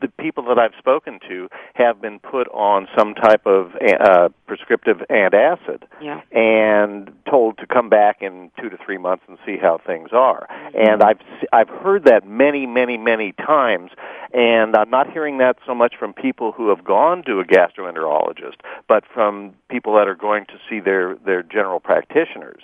[0.00, 4.98] the people that I've spoken to have been put on some type of uh, prescriptive
[5.10, 6.20] antacid yeah.
[6.32, 10.46] and told to come back in two to three months and see how things are.
[10.50, 10.90] Mm-hmm.
[10.90, 11.20] And I've
[11.52, 13.90] I've heard that many, many, many times,
[14.32, 18.56] and I'm not hearing that so much from people who have gone to a gastroenterologist,
[18.88, 22.62] but from people that are going to see their their general practitioners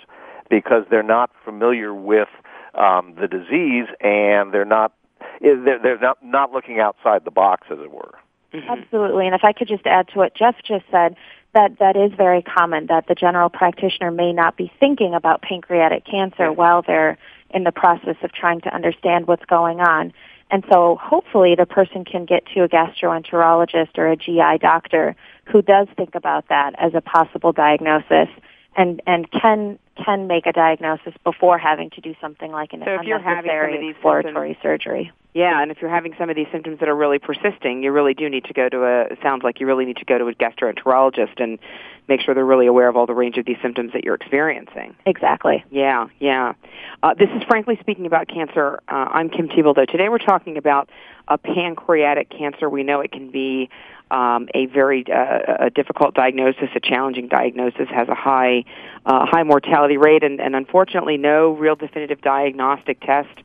[0.49, 2.27] because they're not familiar with
[2.75, 4.93] um, the disease and they're not
[5.41, 8.13] they're, they're not, not looking outside the box, as it were.
[8.53, 8.69] Mm-hmm.
[8.69, 9.25] Absolutely.
[9.25, 11.15] And if I could just add to what Jeff just said,
[11.53, 16.05] that that is very common that the general practitioner may not be thinking about pancreatic
[16.05, 17.17] cancer while they're
[17.51, 20.13] in the process of trying to understand what's going on.
[20.49, 25.61] And so hopefully the person can get to a gastroenterologist or a GI doctor who
[25.61, 28.29] does think about that as a possible diagnosis
[28.75, 32.95] and and can can make a diagnosis before having to do something like an so
[32.95, 35.11] if you're having some exploratory symptoms, surgery.
[35.33, 38.13] Yeah, and if you're having some of these symptoms that are really persisting, you really
[38.13, 39.01] do need to go to a.
[39.05, 41.59] It sounds like you really need to go to a gastroenterologist and
[42.07, 44.95] make sure they're really aware of all the range of these symptoms that you're experiencing.
[45.05, 45.63] Exactly.
[45.71, 46.53] Yeah, yeah.
[47.01, 48.79] Uh, this is frankly speaking about cancer.
[48.87, 49.87] Uh, I'm Kim Thiboldeaux.
[49.87, 50.89] Today we're talking about
[51.27, 52.69] a pancreatic cancer.
[52.69, 53.69] We know it can be
[54.13, 58.63] um, a very uh, a difficult diagnosis, a challenging diagnosis, has a high
[59.05, 63.35] uh, high mortality rate, and, and unfortunately, no real definitive diagnostic test.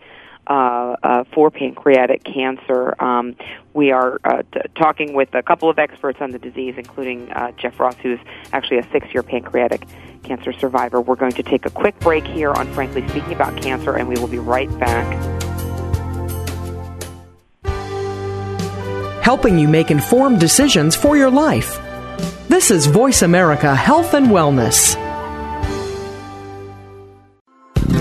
[0.47, 2.95] Uh, uh, for pancreatic cancer.
[3.05, 3.37] Um,
[3.75, 7.53] we are uh, t- talking with a couple of experts on the disease, including uh,
[7.59, 8.19] Jeff Ross, who's
[8.55, 9.83] actually a six year pancreatic
[10.23, 11.03] cancer survivor.
[11.03, 14.15] We're going to take a quick break here on Frankly Speaking About Cancer, and we
[14.15, 15.48] will be right back.
[19.29, 21.79] Helping you make informed decisions for your life.
[22.49, 25.08] This is Voice America Health and Wellness.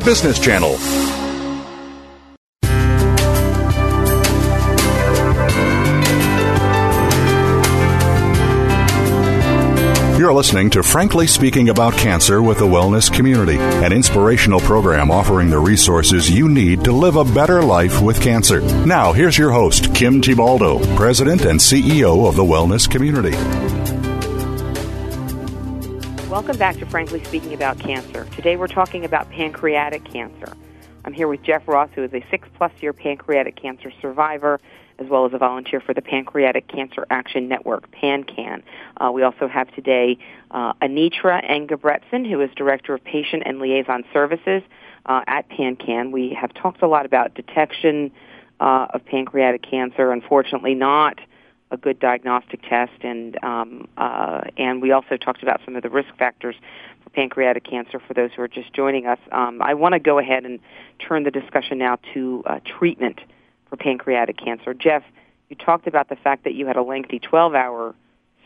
[0.00, 0.78] Business Channel.
[10.24, 15.50] You're listening to Frankly Speaking About Cancer with the Wellness Community, an inspirational program offering
[15.50, 18.62] the resources you need to live a better life with cancer.
[18.86, 23.93] Now, here's your host, Kim Thiboldeaux, President and CEO of the Wellness Community.
[26.34, 28.24] Welcome back to Frankly Speaking About Cancer.
[28.34, 30.52] Today we're talking about pancreatic cancer.
[31.04, 34.58] I'm here with Jeff Ross, who is a six plus year pancreatic cancer survivor,
[34.98, 38.64] as well as a volunteer for the Pancreatic Cancer Action Network, PanCAN.
[38.96, 40.18] Uh, we also have today
[40.50, 44.64] uh, Anitra Engebretson, who is Director of Patient and Liaison Services
[45.06, 46.10] uh, at PanCAN.
[46.10, 48.10] We have talked a lot about detection
[48.58, 50.10] uh, of pancreatic cancer.
[50.10, 51.20] Unfortunately, not
[51.70, 55.90] a good diagnostic test, and um, uh, and we also talked about some of the
[55.90, 56.54] risk factors
[57.02, 59.18] for pancreatic cancer for those who are just joining us.
[59.32, 60.60] Um, I want to go ahead and
[60.98, 63.20] turn the discussion now to uh, treatment
[63.68, 64.74] for pancreatic cancer.
[64.74, 65.02] Jeff,
[65.48, 67.94] you talked about the fact that you had a lengthy 12-hour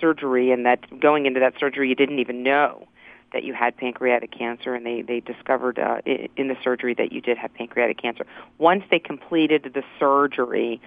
[0.01, 2.87] surgery, and that going into that surgery, you didn't even know
[3.33, 7.21] that you had pancreatic cancer, and they they discovered uh, in the surgery that you
[7.21, 8.25] did have pancreatic cancer.
[8.57, 10.81] Once they completed the surgery,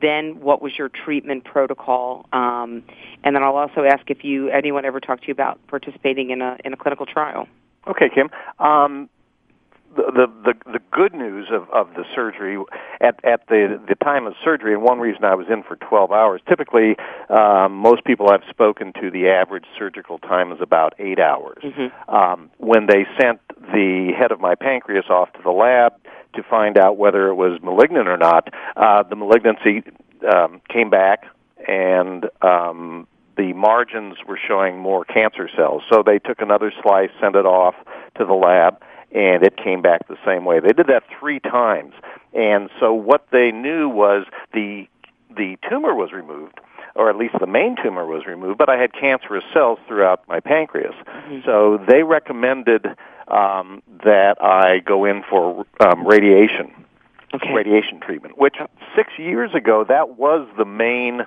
[0.00, 2.26] then what was your treatment protocol?
[2.32, 2.82] Um,
[3.24, 6.42] and then I'll also ask if you anyone ever talked to you about participating in
[6.42, 7.46] a in a clinical trial.
[7.86, 8.30] Okay, Kim.
[8.58, 9.08] Um,
[9.96, 12.56] the, the the good news of of the surgery
[13.00, 16.12] at at the the time of surgery, and one reason I was in for 12
[16.12, 16.40] hours.
[16.48, 16.96] Typically,
[17.28, 21.62] um, most people I've spoken to, the average surgical time is about eight hours.
[21.62, 22.14] Mm-hmm.
[22.14, 25.99] Um, when they sent the head of my pancreas off to the lab
[26.34, 29.82] to find out whether it was malignant or not, uh, the malignancy
[30.30, 31.26] um, came back
[31.66, 32.26] and.
[32.42, 33.06] Um,
[33.36, 35.82] the margins were showing more cancer cells.
[35.88, 37.74] So they took another slice, sent it off
[38.18, 40.60] to the lab, and it came back the same way.
[40.60, 41.94] They did that three times,
[42.34, 44.86] and so what they knew was the
[45.34, 46.60] the tumor was removed,
[46.94, 50.40] or at least the main tumor was removed, but I had cancerous cells throughout my
[50.40, 50.94] pancreas.
[50.94, 51.40] Mm-hmm.
[51.44, 52.86] So they recommended
[53.30, 56.72] um, that I go in for um, radiation,
[57.34, 57.52] okay.
[57.52, 58.38] radiation treatment.
[58.38, 58.56] Which
[58.96, 61.22] six years ago, that was the main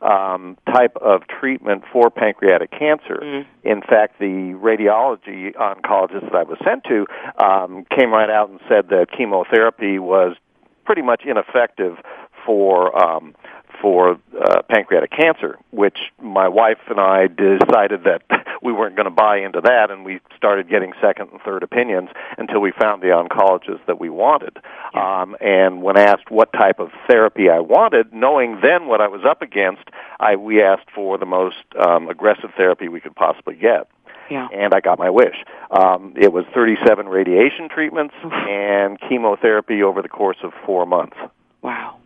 [0.00, 3.20] um, type of treatment for pancreatic cancer.
[3.22, 3.46] Mm.
[3.64, 7.06] In fact, the radiology oncologist that I was sent to
[7.42, 10.36] um, came right out and said that chemotherapy was
[10.84, 11.98] pretty much ineffective
[12.46, 13.34] for um,
[13.80, 18.22] for uh, pancreatic cancer, which my wife and I decided that
[18.62, 22.10] we weren't going to buy into that, and we started getting second and third opinions
[22.36, 24.58] until we found the oncologist that we wanted.
[24.94, 25.22] Yeah.
[25.22, 29.24] Um, and when asked what type of therapy I wanted, knowing then what I was
[29.24, 29.84] up against,
[30.20, 33.88] I we asked for the most um, aggressive therapy we could possibly get.
[34.30, 34.48] Yeah.
[34.52, 35.36] And I got my wish.
[35.70, 41.16] Um, it was 37 radiation treatments and chemotherapy over the course of four months.
[41.62, 41.96] Wow.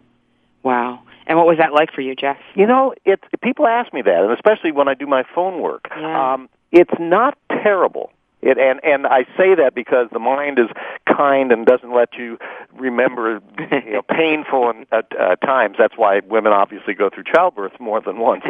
[0.62, 1.02] Wow.
[1.26, 2.38] And what was that like for you, Jeff?
[2.54, 5.88] You know, it's people ask me that, and especially when I do my phone work.
[5.96, 6.34] Yeah.
[6.34, 8.10] Um, it's not terrible.
[8.42, 10.66] It, and and I say that because the mind is
[11.06, 12.38] kind and doesn't let you
[12.76, 13.40] remember
[13.70, 15.76] you know, painful and, uh, uh, times.
[15.78, 18.44] That's why women obviously go through childbirth more than once.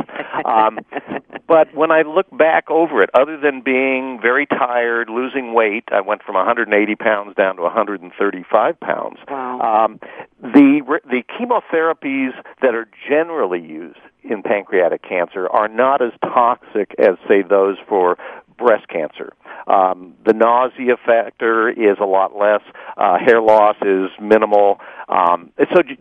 [0.45, 0.79] Um,
[1.47, 6.01] but when I look back over it, other than being very tired, losing weight, I
[6.01, 9.19] went from 180 pounds down to 135 pounds.
[9.29, 9.61] Wow.
[9.61, 10.01] Um,
[10.41, 12.33] the the chemotherapies
[12.63, 18.17] that are generally used in pancreatic cancer are not as toxic as say those for
[18.57, 19.33] breast cancer.
[19.67, 22.63] Um, the nausea factor is a lot less.
[22.97, 24.81] Uh, hair loss is minimal.
[25.09, 25.99] Um, so, g-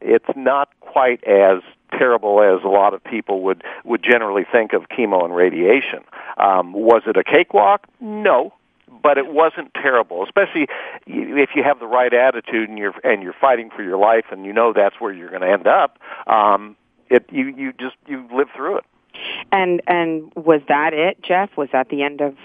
[0.00, 1.62] it's not quite as
[1.98, 6.00] terrible as a lot of people would would generally think of chemo and radiation.
[6.38, 7.86] Um, was it a cakewalk?
[8.00, 8.54] No,
[9.02, 10.22] but it wasn't terrible.
[10.24, 10.66] Especially
[11.06, 14.44] if you have the right attitude and you're and you're fighting for your life and
[14.44, 15.98] you know that's where you're going to end up.
[16.26, 16.76] Um,
[17.10, 18.84] it you you just you live through it.
[19.50, 21.50] And and was that it, Jeff?
[21.56, 22.36] Was that the end of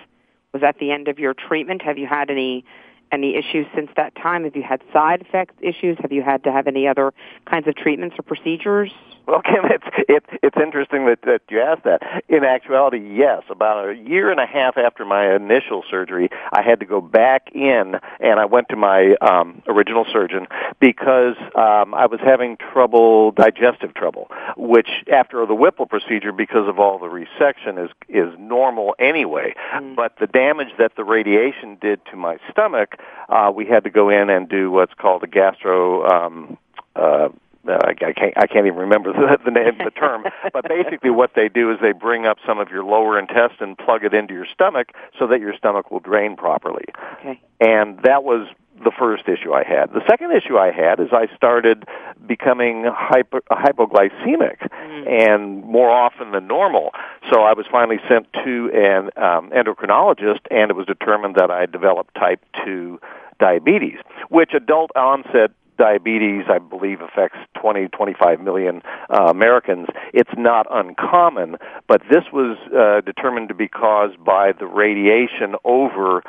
[0.54, 1.82] was that the end of your treatment?
[1.82, 2.66] Have you had any
[3.12, 4.44] any issues since that time?
[4.44, 5.98] Have you had side effect issues?
[6.02, 7.14] Have you had to have any other
[7.46, 8.92] kinds of treatments or procedures?
[9.28, 12.02] Well, Kim, it's it, it's interesting that, that you asked that.
[12.30, 13.44] In actuality, yes.
[13.50, 17.50] About a year and a half after my initial surgery, I had to go back
[17.54, 20.48] in, and I went to my um, original surgeon
[20.80, 26.80] because um, I was having trouble, digestive trouble, which after the Whipple procedure, because of
[26.80, 29.54] all the resection, is is normal anyway.
[29.74, 29.96] Mm.
[29.96, 32.96] But the damage that the radiation did to my stomach,
[33.30, 36.06] uh, we had to go in and do what's called a gastro.
[36.08, 36.58] Um,
[36.96, 37.30] uh,
[37.68, 40.24] uh, I, I can't I can't even remember the, the name the term,
[40.54, 44.04] but basically what they do is they bring up some of your lower intestine, plug
[44.04, 46.86] it into your stomach so that your stomach will drain properly.
[47.20, 47.42] Okay.
[47.60, 48.48] And that was
[48.84, 49.92] the first issue I had.
[49.94, 51.86] The second issue I had is I started
[52.26, 55.08] becoming hyper, hypoglycemic mm.
[55.08, 56.92] and more often than normal.
[57.32, 61.66] So I was finally sent to an um, endocrinologist and it was determined that I
[61.66, 63.00] developed type 2
[63.40, 63.98] diabetes,
[64.30, 69.88] which adult onset diabetes, I believe, affects 20, 25 million uh, Americans.
[70.14, 71.58] It's not uncommon,
[71.88, 76.24] but this was uh, determined to be caused by the radiation over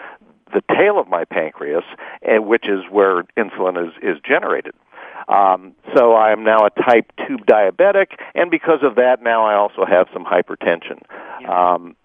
[0.52, 1.84] the tail of my pancreas,
[2.22, 4.74] and which is where insulin is is generated.
[5.28, 9.54] Um, so I am now a type 2 diabetic, and because of that, now I
[9.54, 11.02] also have some hypertension.
[11.40, 11.74] Yeah.
[11.74, 11.96] Um,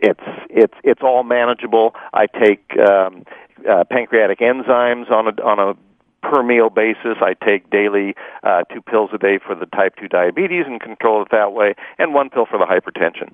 [0.00, 1.94] it's it's it's all manageable.
[2.12, 3.24] I take um,
[3.68, 5.74] uh, pancreatic enzymes on a on a
[6.22, 7.16] per meal basis.
[7.20, 11.22] I take daily uh, two pills a day for the type 2 diabetes and control
[11.22, 13.32] it that way, and one pill for the hypertension.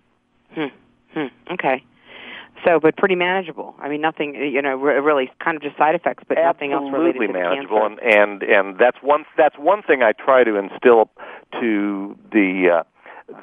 [0.54, 0.74] Hmm.
[1.12, 1.52] Hmm.
[1.52, 1.84] Okay.
[2.64, 3.74] So, but pretty manageable.
[3.78, 4.34] I mean, nothing.
[4.34, 7.32] You know, re- really, kind of just side effects, but nothing else related Absolutely to
[7.32, 8.08] manageable, cancer.
[8.08, 11.10] and and and that's one that's one thing I try to instill
[11.60, 12.80] to the.
[12.80, 12.82] Uh,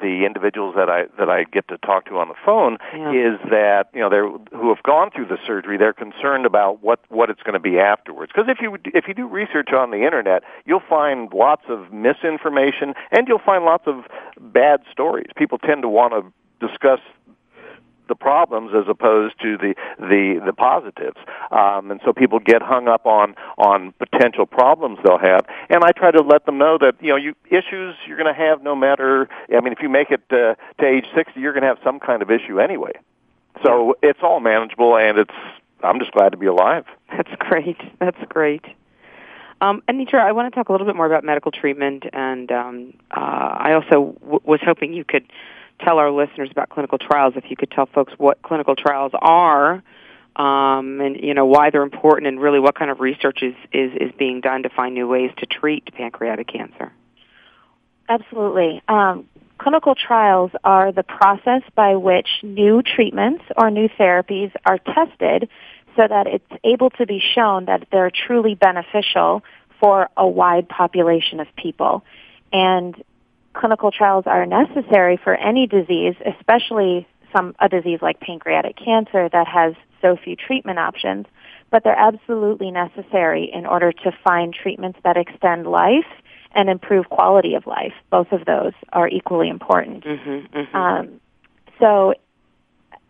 [0.00, 3.10] the individuals that I that I get to talk to on the phone Yeah.
[3.32, 7.00] is that you know they're who have gone through the surgery they're concerned about what
[7.08, 10.04] what it's going to be afterwards because if you if you do research on the
[10.04, 14.04] internet you'll find lots of misinformation and you'll find lots of
[14.40, 16.22] bad stories people tend to want to
[16.64, 17.00] discuss
[18.08, 21.18] the problems as opposed to the the the positives.
[21.50, 25.46] Um and so people get hung up on on potential problems they'll have.
[25.70, 28.40] And i try to let them know that you know you issues you're going to
[28.40, 31.62] have no matter i mean if you make it uh, to age 60 you're going
[31.62, 32.92] to have some kind of issue anyway.
[33.64, 35.34] So it's all manageable and it's
[35.82, 36.84] i'm just glad to be alive.
[37.10, 37.78] That's great.
[37.98, 38.64] That's great.
[39.62, 42.94] Um, Anitra, I want to talk a little bit more about medical treatment, and um,
[43.12, 45.24] uh, I also w- was hoping you could
[45.84, 47.34] tell our listeners about clinical trials.
[47.36, 49.82] If you could tell folks what clinical trials are,
[50.36, 53.92] um, and you know why they're important, and really what kind of research is, is
[54.00, 56.92] is being done to find new ways to treat pancreatic cancer.
[58.08, 58.82] Absolutely.
[58.88, 59.28] Um,
[59.58, 65.48] clinical trials are the process by which new treatments or new therapies are tested
[65.96, 69.42] so that it's able to be shown that they're truly beneficial
[69.78, 72.04] for a wide population of people.
[72.52, 72.94] And
[73.54, 79.46] clinical trials are necessary for any disease, especially some a disease like pancreatic cancer that
[79.46, 81.26] has so few treatment options,
[81.70, 86.06] but they're absolutely necessary in order to find treatments that extend life
[86.54, 87.94] and improve quality of life.
[88.10, 90.04] Both of those are equally important.
[90.04, 90.76] Mm-hmm, mm-hmm.
[90.76, 91.20] Um,
[91.80, 92.14] so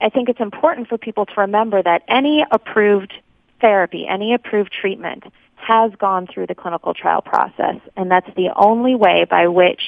[0.00, 3.12] I think it's important for people to remember that any approved
[3.60, 5.24] therapy, any approved treatment
[5.56, 9.80] has gone through the clinical trial process, and that's the only way by which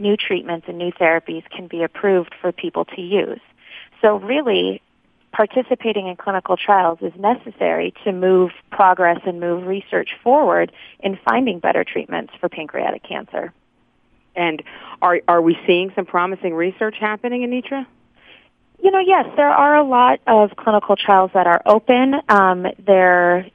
[0.00, 3.40] new treatments and new therapies can be approved for people to use.
[4.00, 4.82] So really,
[5.32, 11.60] participating in clinical trials is necessary to move progress and move research forward in finding
[11.60, 13.52] better treatments for pancreatic cancer.
[14.34, 14.62] and
[15.02, 17.86] are are we seeing some promising research happening, Anitra?
[18.82, 22.14] You know, yes, there are a lot of clinical trials that are open.
[22.28, 23.46] Um, they're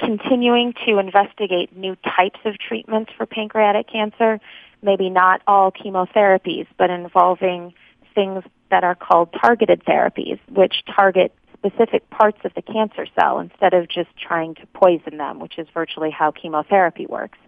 [0.00, 4.40] continuing to investigate new types of treatments for pancreatic cancer,
[4.84, 7.74] maybe not all chemotherapies, but involving
[8.14, 13.72] things that are called targeted therapies, which target specific parts of the cancer cell instead
[13.72, 17.38] of just trying to poison them, which is virtually how chemotherapy works,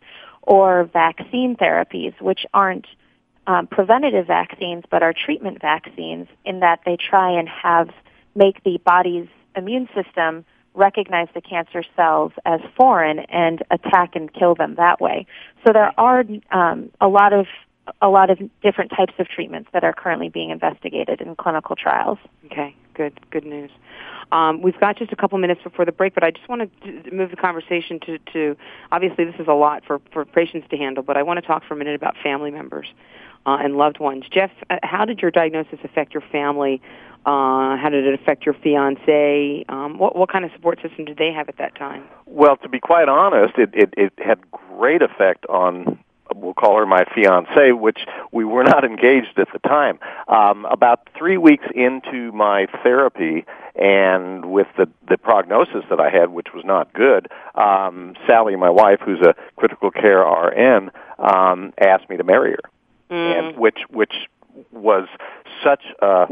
[0.42, 2.86] or vaccine therapies, which aren't
[3.46, 7.90] um, preventative vaccines but are treatment vaccines in that they try and have
[8.34, 10.44] make the body's immune system
[10.76, 15.26] recognize the cancer cells as foreign and attack and kill them that way.
[15.66, 17.46] So there are um, a lot of
[18.02, 22.18] a lot of different types of treatments that are currently being investigated in clinical trials.
[22.46, 23.70] Okay, good, good news.
[24.32, 27.10] Um, we've got just a couple minutes before the break, but I just want to
[27.12, 28.56] move the conversation to, to
[28.90, 31.62] obviously this is a lot for, for patients to handle, but I want to talk
[31.64, 32.88] for a minute about family members
[33.46, 34.24] uh, and loved ones.
[34.30, 36.82] Jeff, uh, how did your diagnosis affect your family?
[37.24, 39.64] Uh, how did it affect your fiance?
[39.68, 42.04] Um, what, what kind of support system did they have at that time?
[42.26, 45.98] Well, to be quite honest, it, it, it had great effect on
[46.34, 48.00] we'll call her my fiance, which
[48.32, 49.98] we were not engaged at the time.
[50.28, 53.44] Um, about three weeks into my therapy,
[53.74, 58.70] and with the the prognosis that I had, which was not good, um, Sally, my
[58.70, 62.70] wife, who's a critical care RN, um, asked me to marry her,
[63.10, 63.38] Mm.
[63.38, 64.12] and which which
[64.72, 65.06] was
[65.62, 66.26] such a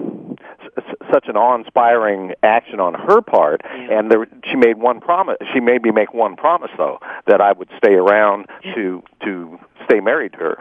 [1.12, 3.98] such an awe-inspiring action on her part Yeah.
[3.98, 7.52] and there, she made one promise she made me make one promise though that I
[7.52, 10.58] would stay around to to stay married to her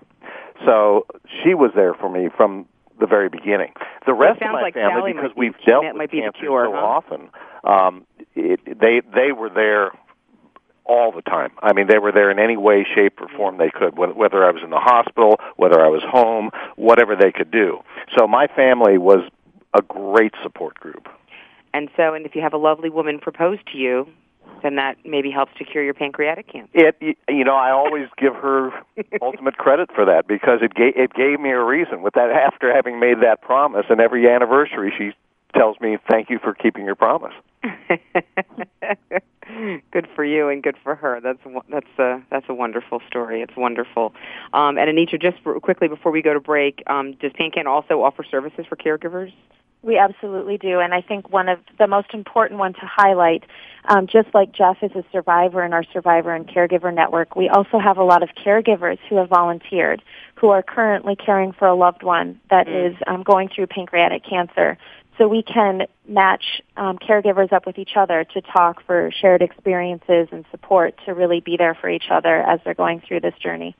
[0.65, 1.05] so
[1.43, 2.65] she was there for me from
[2.99, 3.73] the very beginning
[4.05, 6.65] the rest of my like family Sally because we've dealt with might be cancer cure,
[6.67, 6.77] so huh?
[6.77, 7.29] often
[7.63, 8.05] um
[8.35, 9.91] it, they they were there
[10.85, 11.51] all the time.
[11.61, 14.43] I mean, they were there in any way, shape, or form they could, wh- whether
[14.43, 17.79] I was in the hospital, whether I was home, whatever they could do.
[18.17, 19.21] So my family was
[19.73, 21.07] a great support group.
[21.73, 24.07] And so, and if you have a lovely woman propose to you,
[24.61, 26.69] then that maybe helps to cure your pancreatic cancer.
[26.73, 28.71] It, you know, I always give her
[29.21, 32.01] ultimate credit for that because it gave it gave me a reason.
[32.01, 35.11] With that, after having made that promise, and every anniversary she
[35.53, 37.33] tells me thank you for keeping your promise.
[39.91, 41.19] good for you and good for her.
[41.21, 41.39] That's
[41.69, 43.41] that's a that's a wonderful story.
[43.41, 44.13] It's wonderful.
[44.53, 48.23] Um, and Anitra, just quickly before we go to break, um, does PanCan also offer
[48.23, 49.31] services for caregivers?
[49.81, 53.43] We absolutely do, and I think one of the most important one to highlight,
[53.89, 57.79] um, just like Jeff is a survivor in our survivor and caregiver network, we also
[57.79, 60.01] have a lot of caregivers who have volunteered,
[60.35, 62.91] who are currently caring for a loved one that mm.
[62.91, 64.77] is um, going through pancreatic cancer.
[65.17, 66.43] So we can match
[66.75, 71.39] um, caregivers up with each other to talk for shared experiences and support to really
[71.39, 73.75] be there for each other as they're going through this journey.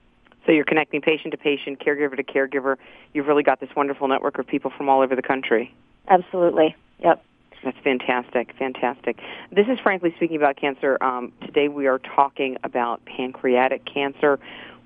[0.46, 2.76] So you're connecting patient to patient, caregiver to caregiver.
[3.14, 5.74] You've really got this wonderful network of people from all over the country.
[6.08, 6.76] Absolutely.
[7.00, 7.24] Yep.
[7.64, 9.20] That's fantastic, fantastic.
[9.52, 11.02] This is frankly speaking about cancer.
[11.02, 14.38] Um, today we are talking about pancreatic cancer,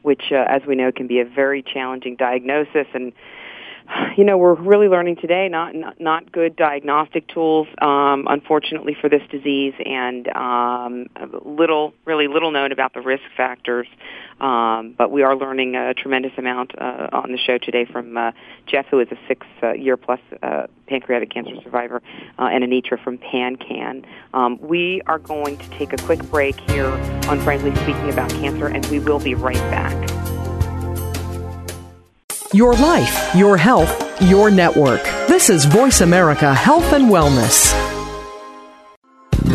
[0.04, 3.14] which, uh, as we know, can be a very challenging diagnosis and
[4.18, 9.10] you know, we're really learning today not not, not good diagnostic tools, um, unfortunately, for
[9.10, 11.08] this disease, and um,
[11.46, 13.88] little, really little known about the risk factors.
[14.40, 18.32] Um, but we are learning a tremendous amount uh, on the show today from uh,
[18.68, 22.04] Jeff, who is a six-year-plus uh, uh, pancreatic cancer survivor,
[22.38, 24.06] uh, and Anitra from PanCan.
[24.34, 26.92] Um, we are going to take a quick break here
[27.28, 30.27] on Frankly Speaking About Cancer, and we will be right back.
[32.58, 35.04] Your life, your health, your network.
[35.28, 37.87] This is Voice America Health and Wellness.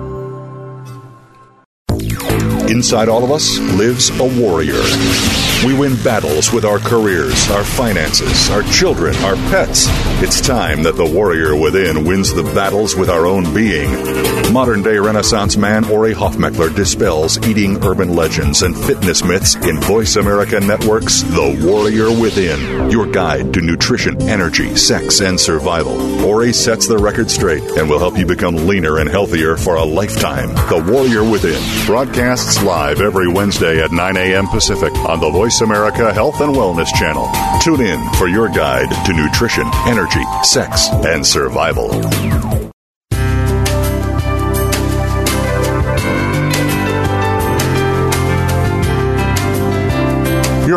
[2.69, 4.81] Inside all of us lives a warrior.
[5.65, 9.85] We win battles with our careers, our finances, our children, our pets.
[10.21, 13.89] It's time that the warrior within wins the battles with our own being.
[14.53, 20.15] Modern day Renaissance man Ori Hofmekler dispels eating urban legends and fitness myths in Voice
[20.15, 25.97] America Network's The Warrior Within, your guide to nutrition, energy, sex, and survival.
[26.27, 29.83] Ori sets the record straight and will help you become leaner and healthier for a
[29.85, 30.49] lifetime.
[30.67, 34.47] The Warrior Within broadcasts live every Wednesday at 9 a.m.
[34.47, 37.29] Pacific on the Voice America Health and Wellness channel.
[37.61, 41.87] Tune in for your guide to nutrition, energy, sex, and survival.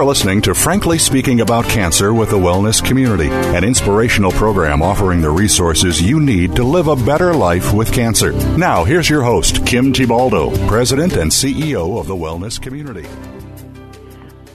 [0.01, 5.21] You're listening to Frankly Speaking About Cancer with the Wellness Community, an inspirational program offering
[5.21, 8.33] the resources you need to live a better life with cancer.
[8.57, 13.07] Now, here's your host, Kim Thiboldeaux, President and CEO of the Wellness Community.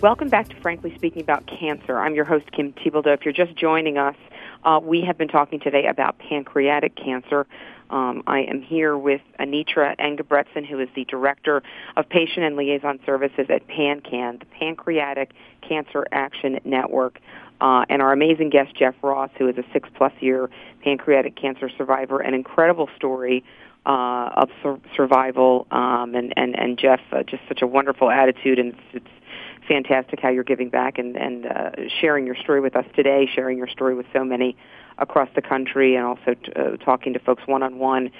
[0.02, 1.96] Welcome back to Frankly Speaking About Cancer.
[2.00, 3.14] I'm your host, Kim Thiboldeaux.
[3.14, 4.16] If you're just joining us,
[4.64, 7.46] uh, we have been talking today about pancreatic cancer.
[7.90, 11.62] Um, I am here with Anitra Engebretson, who is the Director
[11.96, 15.32] of Patient and Liaison Services at PanCan, the Pancreatic
[15.62, 17.20] Cancer Action Network,
[17.62, 20.50] uh, and our amazing guest, Jeff Ross, who is a six-plus year
[20.84, 23.44] pancreatic cancer survivor, an incredible story
[23.86, 28.60] uh, of sur- survival, um, and, and, and Jeff, uh, just such a wonderful attitude,
[28.60, 31.72] and it's, it's fantastic how you're giving back and, and uh,
[32.02, 34.56] sharing your story with us today, sharing your story with so many
[34.98, 38.12] across the country, and also t- uh, talking to folks one on one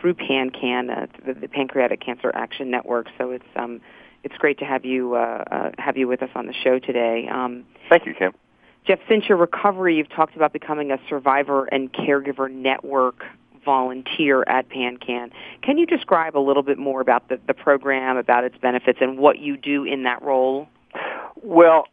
[0.00, 3.08] through PanCan, uh, the, the Pancreatic Cancer Action Network.
[3.18, 3.80] So it's um,
[4.24, 7.28] it's great to have you uh, uh, have you with us on the show today.
[7.30, 8.32] Um, Thank you, Kim.
[8.86, 13.22] Jeff, since your recovery, you've talked about becoming a survivor and caregiver network
[13.64, 15.30] volunteer at PanCan.
[15.62, 19.18] Can you describe a little bit more about the, the program, about its benefits, and
[19.18, 20.68] what you do in that role?
[21.40, 21.86] Well,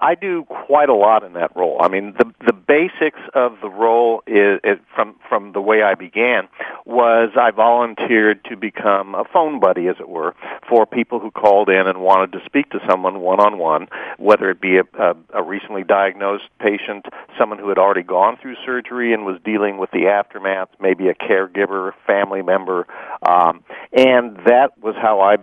[0.00, 1.78] I do quite a lot in that role.
[1.80, 5.94] I mean, the the basics of the role is, is from from the way I
[5.94, 6.48] began
[6.84, 10.34] was I volunteered to become a phone buddy, as it were,
[10.68, 13.88] for people who called in and wanted to speak to someone one on one,
[14.18, 17.06] whether it be a, a, a recently diagnosed patient,
[17.38, 21.14] someone who had already gone through surgery and was dealing with the aftermath, maybe a
[21.14, 22.86] caregiver, family member,
[23.22, 25.36] um, and that was how I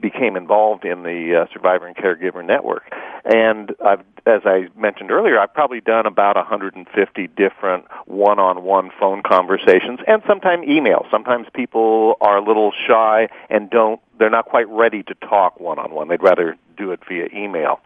[0.00, 2.84] became involved in the uh, Survivor and Caregiver Network.
[3.26, 9.98] And I've, as I mentioned earlier, I've probably done about 150 different one-on-one phone conversations
[10.06, 11.06] and sometimes email.
[11.10, 16.06] Sometimes people are a little shy and don't, they're not quite ready to talk one-on-one.
[16.06, 17.80] They'd rather do it via email.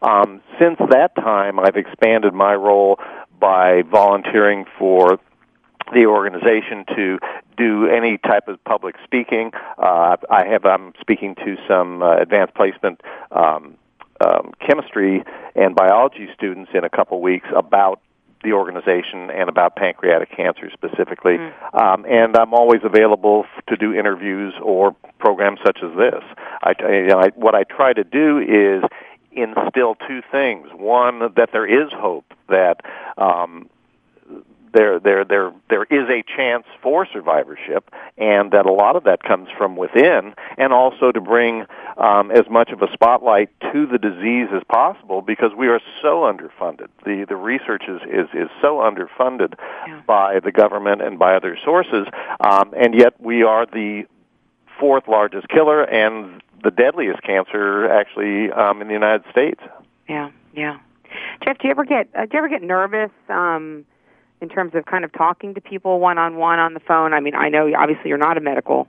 [0.00, 2.98] Um, since that time, I've expanded my role
[3.38, 5.20] by volunteering for
[5.92, 7.18] the organization to
[7.58, 9.52] do any type of public speaking.
[9.78, 13.76] Uh, I have I'm speaking to some uh, advanced placement um,
[14.24, 18.00] um, chemistry and biology students in a couple weeks about
[18.44, 21.38] the organization and about pancreatic cancer specifically.
[21.38, 21.74] Mm.
[21.74, 26.22] Um, and I'm always available f- to do interviews or programs such as this.
[26.62, 28.84] I, you know, I, what I try to do is
[29.32, 30.68] instill two things.
[30.72, 32.80] One, that there is hope that
[33.18, 33.68] um,
[34.76, 39.22] there there there there is a chance for survivorship, and that a lot of that
[39.22, 41.64] comes from within, and also to bring
[41.96, 46.22] um, as much of a spotlight to the disease as possible because we are so
[46.22, 46.88] underfunded.
[47.04, 49.54] The the research is is, is so underfunded
[49.86, 50.02] yeah.
[50.06, 52.06] by the government and by other sources,
[52.40, 54.04] um, and yet we are the
[54.78, 59.60] fourth largest killer and the deadliest cancer actually um, in the United States.
[60.08, 60.78] Yeah, yeah.
[61.44, 63.10] Jeff, do you ever get uh, do you ever get nervous?
[63.28, 63.86] Um,
[64.40, 67.12] in terms of kind of talking to people one on one on the phone?
[67.12, 68.88] I mean, I know obviously you're not a medical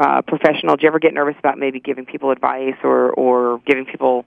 [0.00, 0.76] uh, professional.
[0.76, 4.24] Do you ever get nervous about maybe giving people advice or or giving people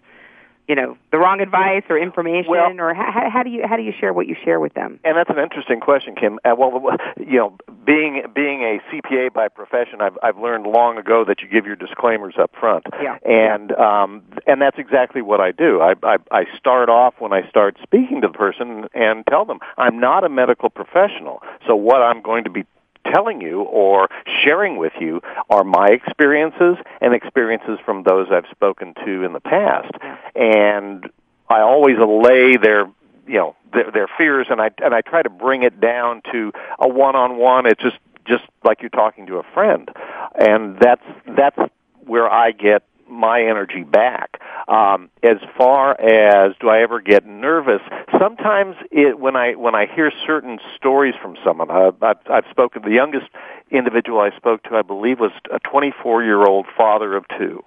[0.68, 3.84] you know the wrong advice or information well, or how, how do you how do
[3.84, 4.99] you share what you share with them?
[5.03, 6.39] And that's an interesting question kim.
[6.45, 11.26] Uh, well you know being being a cpa by profession i've i've learned long ago
[11.26, 12.86] that you give your disclaimers up front.
[13.01, 13.18] Yeah.
[13.26, 15.82] and um and that's exactly what i do.
[15.82, 19.59] I i i start off when i start speaking to the person and tell them
[19.78, 22.66] i'm not a medical professional so what i'm going to be
[23.06, 24.08] telling you or
[24.43, 29.39] sharing with you are my experiences and experiences from those I've spoken to in the
[29.39, 29.91] past.
[30.36, 31.10] And
[31.49, 32.88] I always allay their
[33.28, 36.52] you know their, their fears and I and I try to bring it down to
[36.80, 37.66] a one on one.
[37.66, 39.89] It's just just like you're talking to a friend,
[40.36, 41.04] and that's
[41.36, 41.58] that's
[42.06, 44.39] where I get my energy back.
[44.68, 47.82] Um, as far as do I ever get nervous?
[48.20, 52.84] Sometimes it, when I when I hear certain stories from someone, uh, I've, I've spoken.
[52.84, 53.28] The youngest
[53.70, 57.64] individual I spoke to, I believe, was a 24 year old father of two,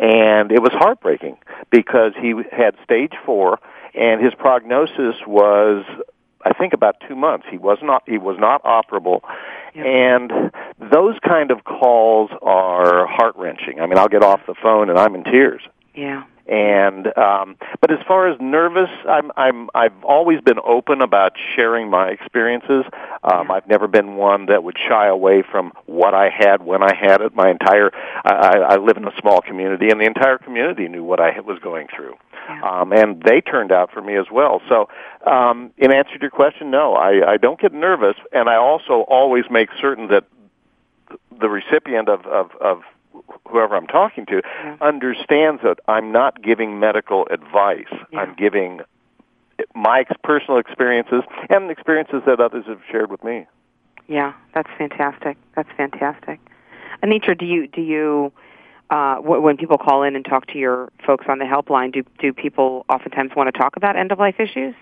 [0.00, 1.36] and it was heartbreaking
[1.70, 3.58] because he had stage four,
[3.94, 5.84] and his prognosis was
[6.44, 7.46] I think about two months.
[7.50, 9.20] He was not he was not operable,
[9.74, 10.30] and
[10.78, 13.80] those kind of calls are heart wrenching.
[13.80, 15.62] I mean, I'll get off the phone and I'm in tears.
[15.94, 16.24] Yeah.
[16.46, 21.90] And um, but as far as nervous, I'm I'm I've always been open about sharing
[21.90, 22.84] my experiences.
[23.22, 23.52] Um, yeah.
[23.52, 27.20] I've never been one that would shy away from what I had when I had
[27.20, 27.34] it.
[27.34, 27.90] My entire
[28.24, 31.58] I, I live in a small community, and the entire community knew what I was
[31.58, 32.14] going through,
[32.48, 32.80] yeah.
[32.80, 34.60] um, and they turned out for me as well.
[34.68, 34.88] So,
[35.30, 39.04] um, in answer to your question, no, I, I don't get nervous, and I also
[39.08, 40.24] always make certain that
[41.40, 42.82] the recipient of, of, of
[43.48, 44.76] whoever I'm talking to yeah.
[44.80, 47.86] understands that I'm not giving medical advice.
[48.12, 48.20] Yeah.
[48.20, 48.80] I'm giving
[49.74, 53.46] my personal experiences and experiences that others have shared with me.
[54.06, 55.36] Yeah, that's fantastic.
[55.54, 56.40] That's fantastic.
[57.02, 58.32] Anitra, do you do you
[58.90, 62.32] uh, when people call in and talk to your folks on the helpline, do do
[62.32, 64.74] people oftentimes want to talk about end of life issues?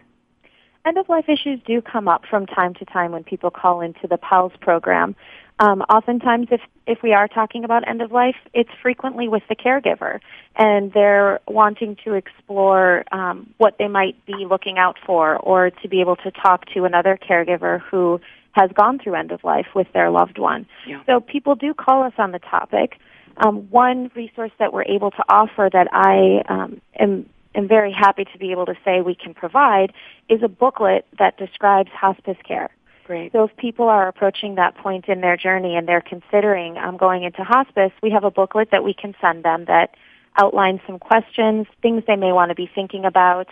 [0.87, 4.07] End of life issues do come up from time to time when people call into
[4.07, 5.17] the PALS program.
[5.59, 9.57] Um, oftentimes, if if we are talking about end of life, it's frequently with the
[9.57, 10.21] caregiver,
[10.55, 15.89] and they're wanting to explore um, what they might be looking out for, or to
[15.89, 18.21] be able to talk to another caregiver who
[18.53, 20.67] has gone through end of life with their loved one.
[20.87, 21.03] Yeah.
[21.07, 22.99] So people do call us on the topic.
[23.39, 28.25] Um, one resource that we're able to offer that I um, am am very happy
[28.25, 29.93] to be able to say we can provide
[30.29, 32.71] is a booklet that describes hospice care.
[33.05, 33.33] Great.
[33.33, 37.23] So if people are approaching that point in their journey and they're considering um, going
[37.23, 39.95] into hospice, we have a booklet that we can send them that
[40.39, 43.49] outlines some questions, things they may want to be thinking about,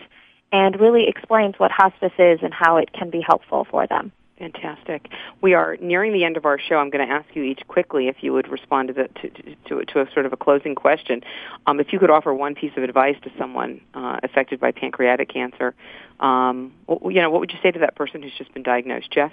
[0.51, 4.11] and really explains what hospice is and how it can be helpful for them.
[4.37, 5.07] Fantastic.
[5.41, 6.75] We are nearing the end of our show.
[6.75, 9.85] I'm going to ask you each quickly if you would respond to the, to, to,
[9.85, 11.21] to a sort of a closing question.
[11.65, 15.29] Um, if you could offer one piece of advice to someone uh, affected by pancreatic
[15.29, 15.73] cancer,
[16.19, 19.31] um, you know, what would you say to that person who's just been diagnosed, Jeff?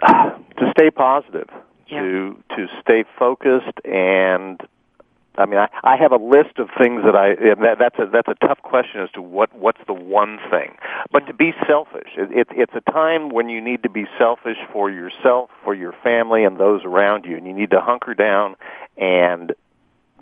[0.06, 1.48] to stay positive,
[1.88, 2.00] yeah.
[2.00, 4.60] to to stay focused and
[5.38, 7.34] I mean, I, I have a list of things that I.
[7.34, 10.76] That, that's a that's a tough question as to what what's the one thing.
[11.10, 14.58] But to be selfish, it, it, it's a time when you need to be selfish
[14.72, 18.56] for yourself, for your family, and those around you, and you need to hunker down
[18.96, 19.54] and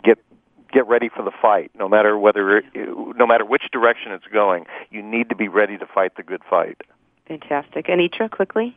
[0.03, 0.19] get
[0.71, 1.71] get ready for the fight.
[1.77, 5.77] No matter whether it, no matter which direction it's going, you need to be ready
[5.77, 6.81] to fight the good fight.
[7.27, 8.75] Fantastic, Anitra, quickly.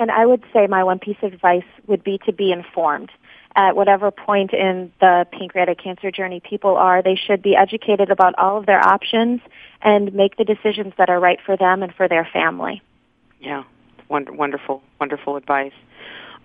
[0.00, 3.10] And I would say my one piece of advice would be to be informed
[3.56, 8.34] at whatever point in the pancreatic cancer journey people are, they should be educated about
[8.38, 9.40] all of their options
[9.82, 12.80] and make the decisions that are right for them and for their family.
[13.40, 13.64] Yeah,
[14.08, 15.72] wonderful, wonderful advice.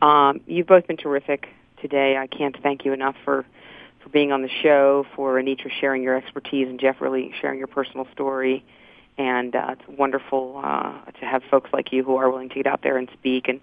[0.02, 1.48] Um, you've both been terrific
[1.82, 2.18] today.
[2.18, 3.46] I can't thank you enough for
[4.02, 7.68] for being on the show, for Anitra sharing your expertise, and Jeff really sharing your
[7.68, 8.64] personal story.
[9.18, 12.68] And uh, it's wonderful uh, to have folks like you who are willing to get
[12.68, 13.62] out there and speak and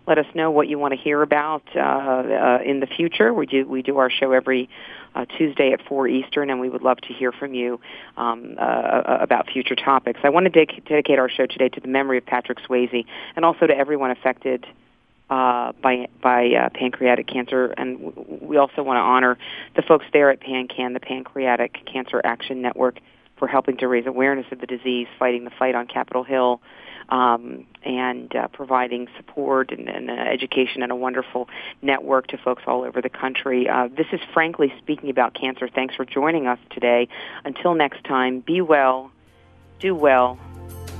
[0.07, 3.33] Let us know what you want to hear about uh, uh, in the future.
[3.33, 4.67] We do we do our show every
[5.16, 7.80] uh, Tuesday at 4 Eastern, and we would love to hear from you
[8.18, 10.20] um, uh, uh, about future topics.
[10.24, 13.05] I want to de- dedicate our show today to the memory of Patrick Swayze
[13.36, 14.66] and also to everyone affected
[15.30, 19.38] uh, by by uh, pancreatic cancer, and w- we also want to honor
[19.78, 22.99] the folks there at PanCan, the Pancreatic Cancer Action Network,
[23.38, 26.62] for helping to raise awareness of the disease, fighting the fight on Capitol Hill,
[27.09, 31.49] um, and uh, providing support and, and uh, education and a wonderful
[31.81, 33.67] network to folks all over the country.
[33.67, 35.67] Uh, this is frankly speaking about cancer.
[35.67, 37.07] Thanks for joining us today.
[37.43, 39.11] Until next time, be well,
[39.79, 40.37] do well,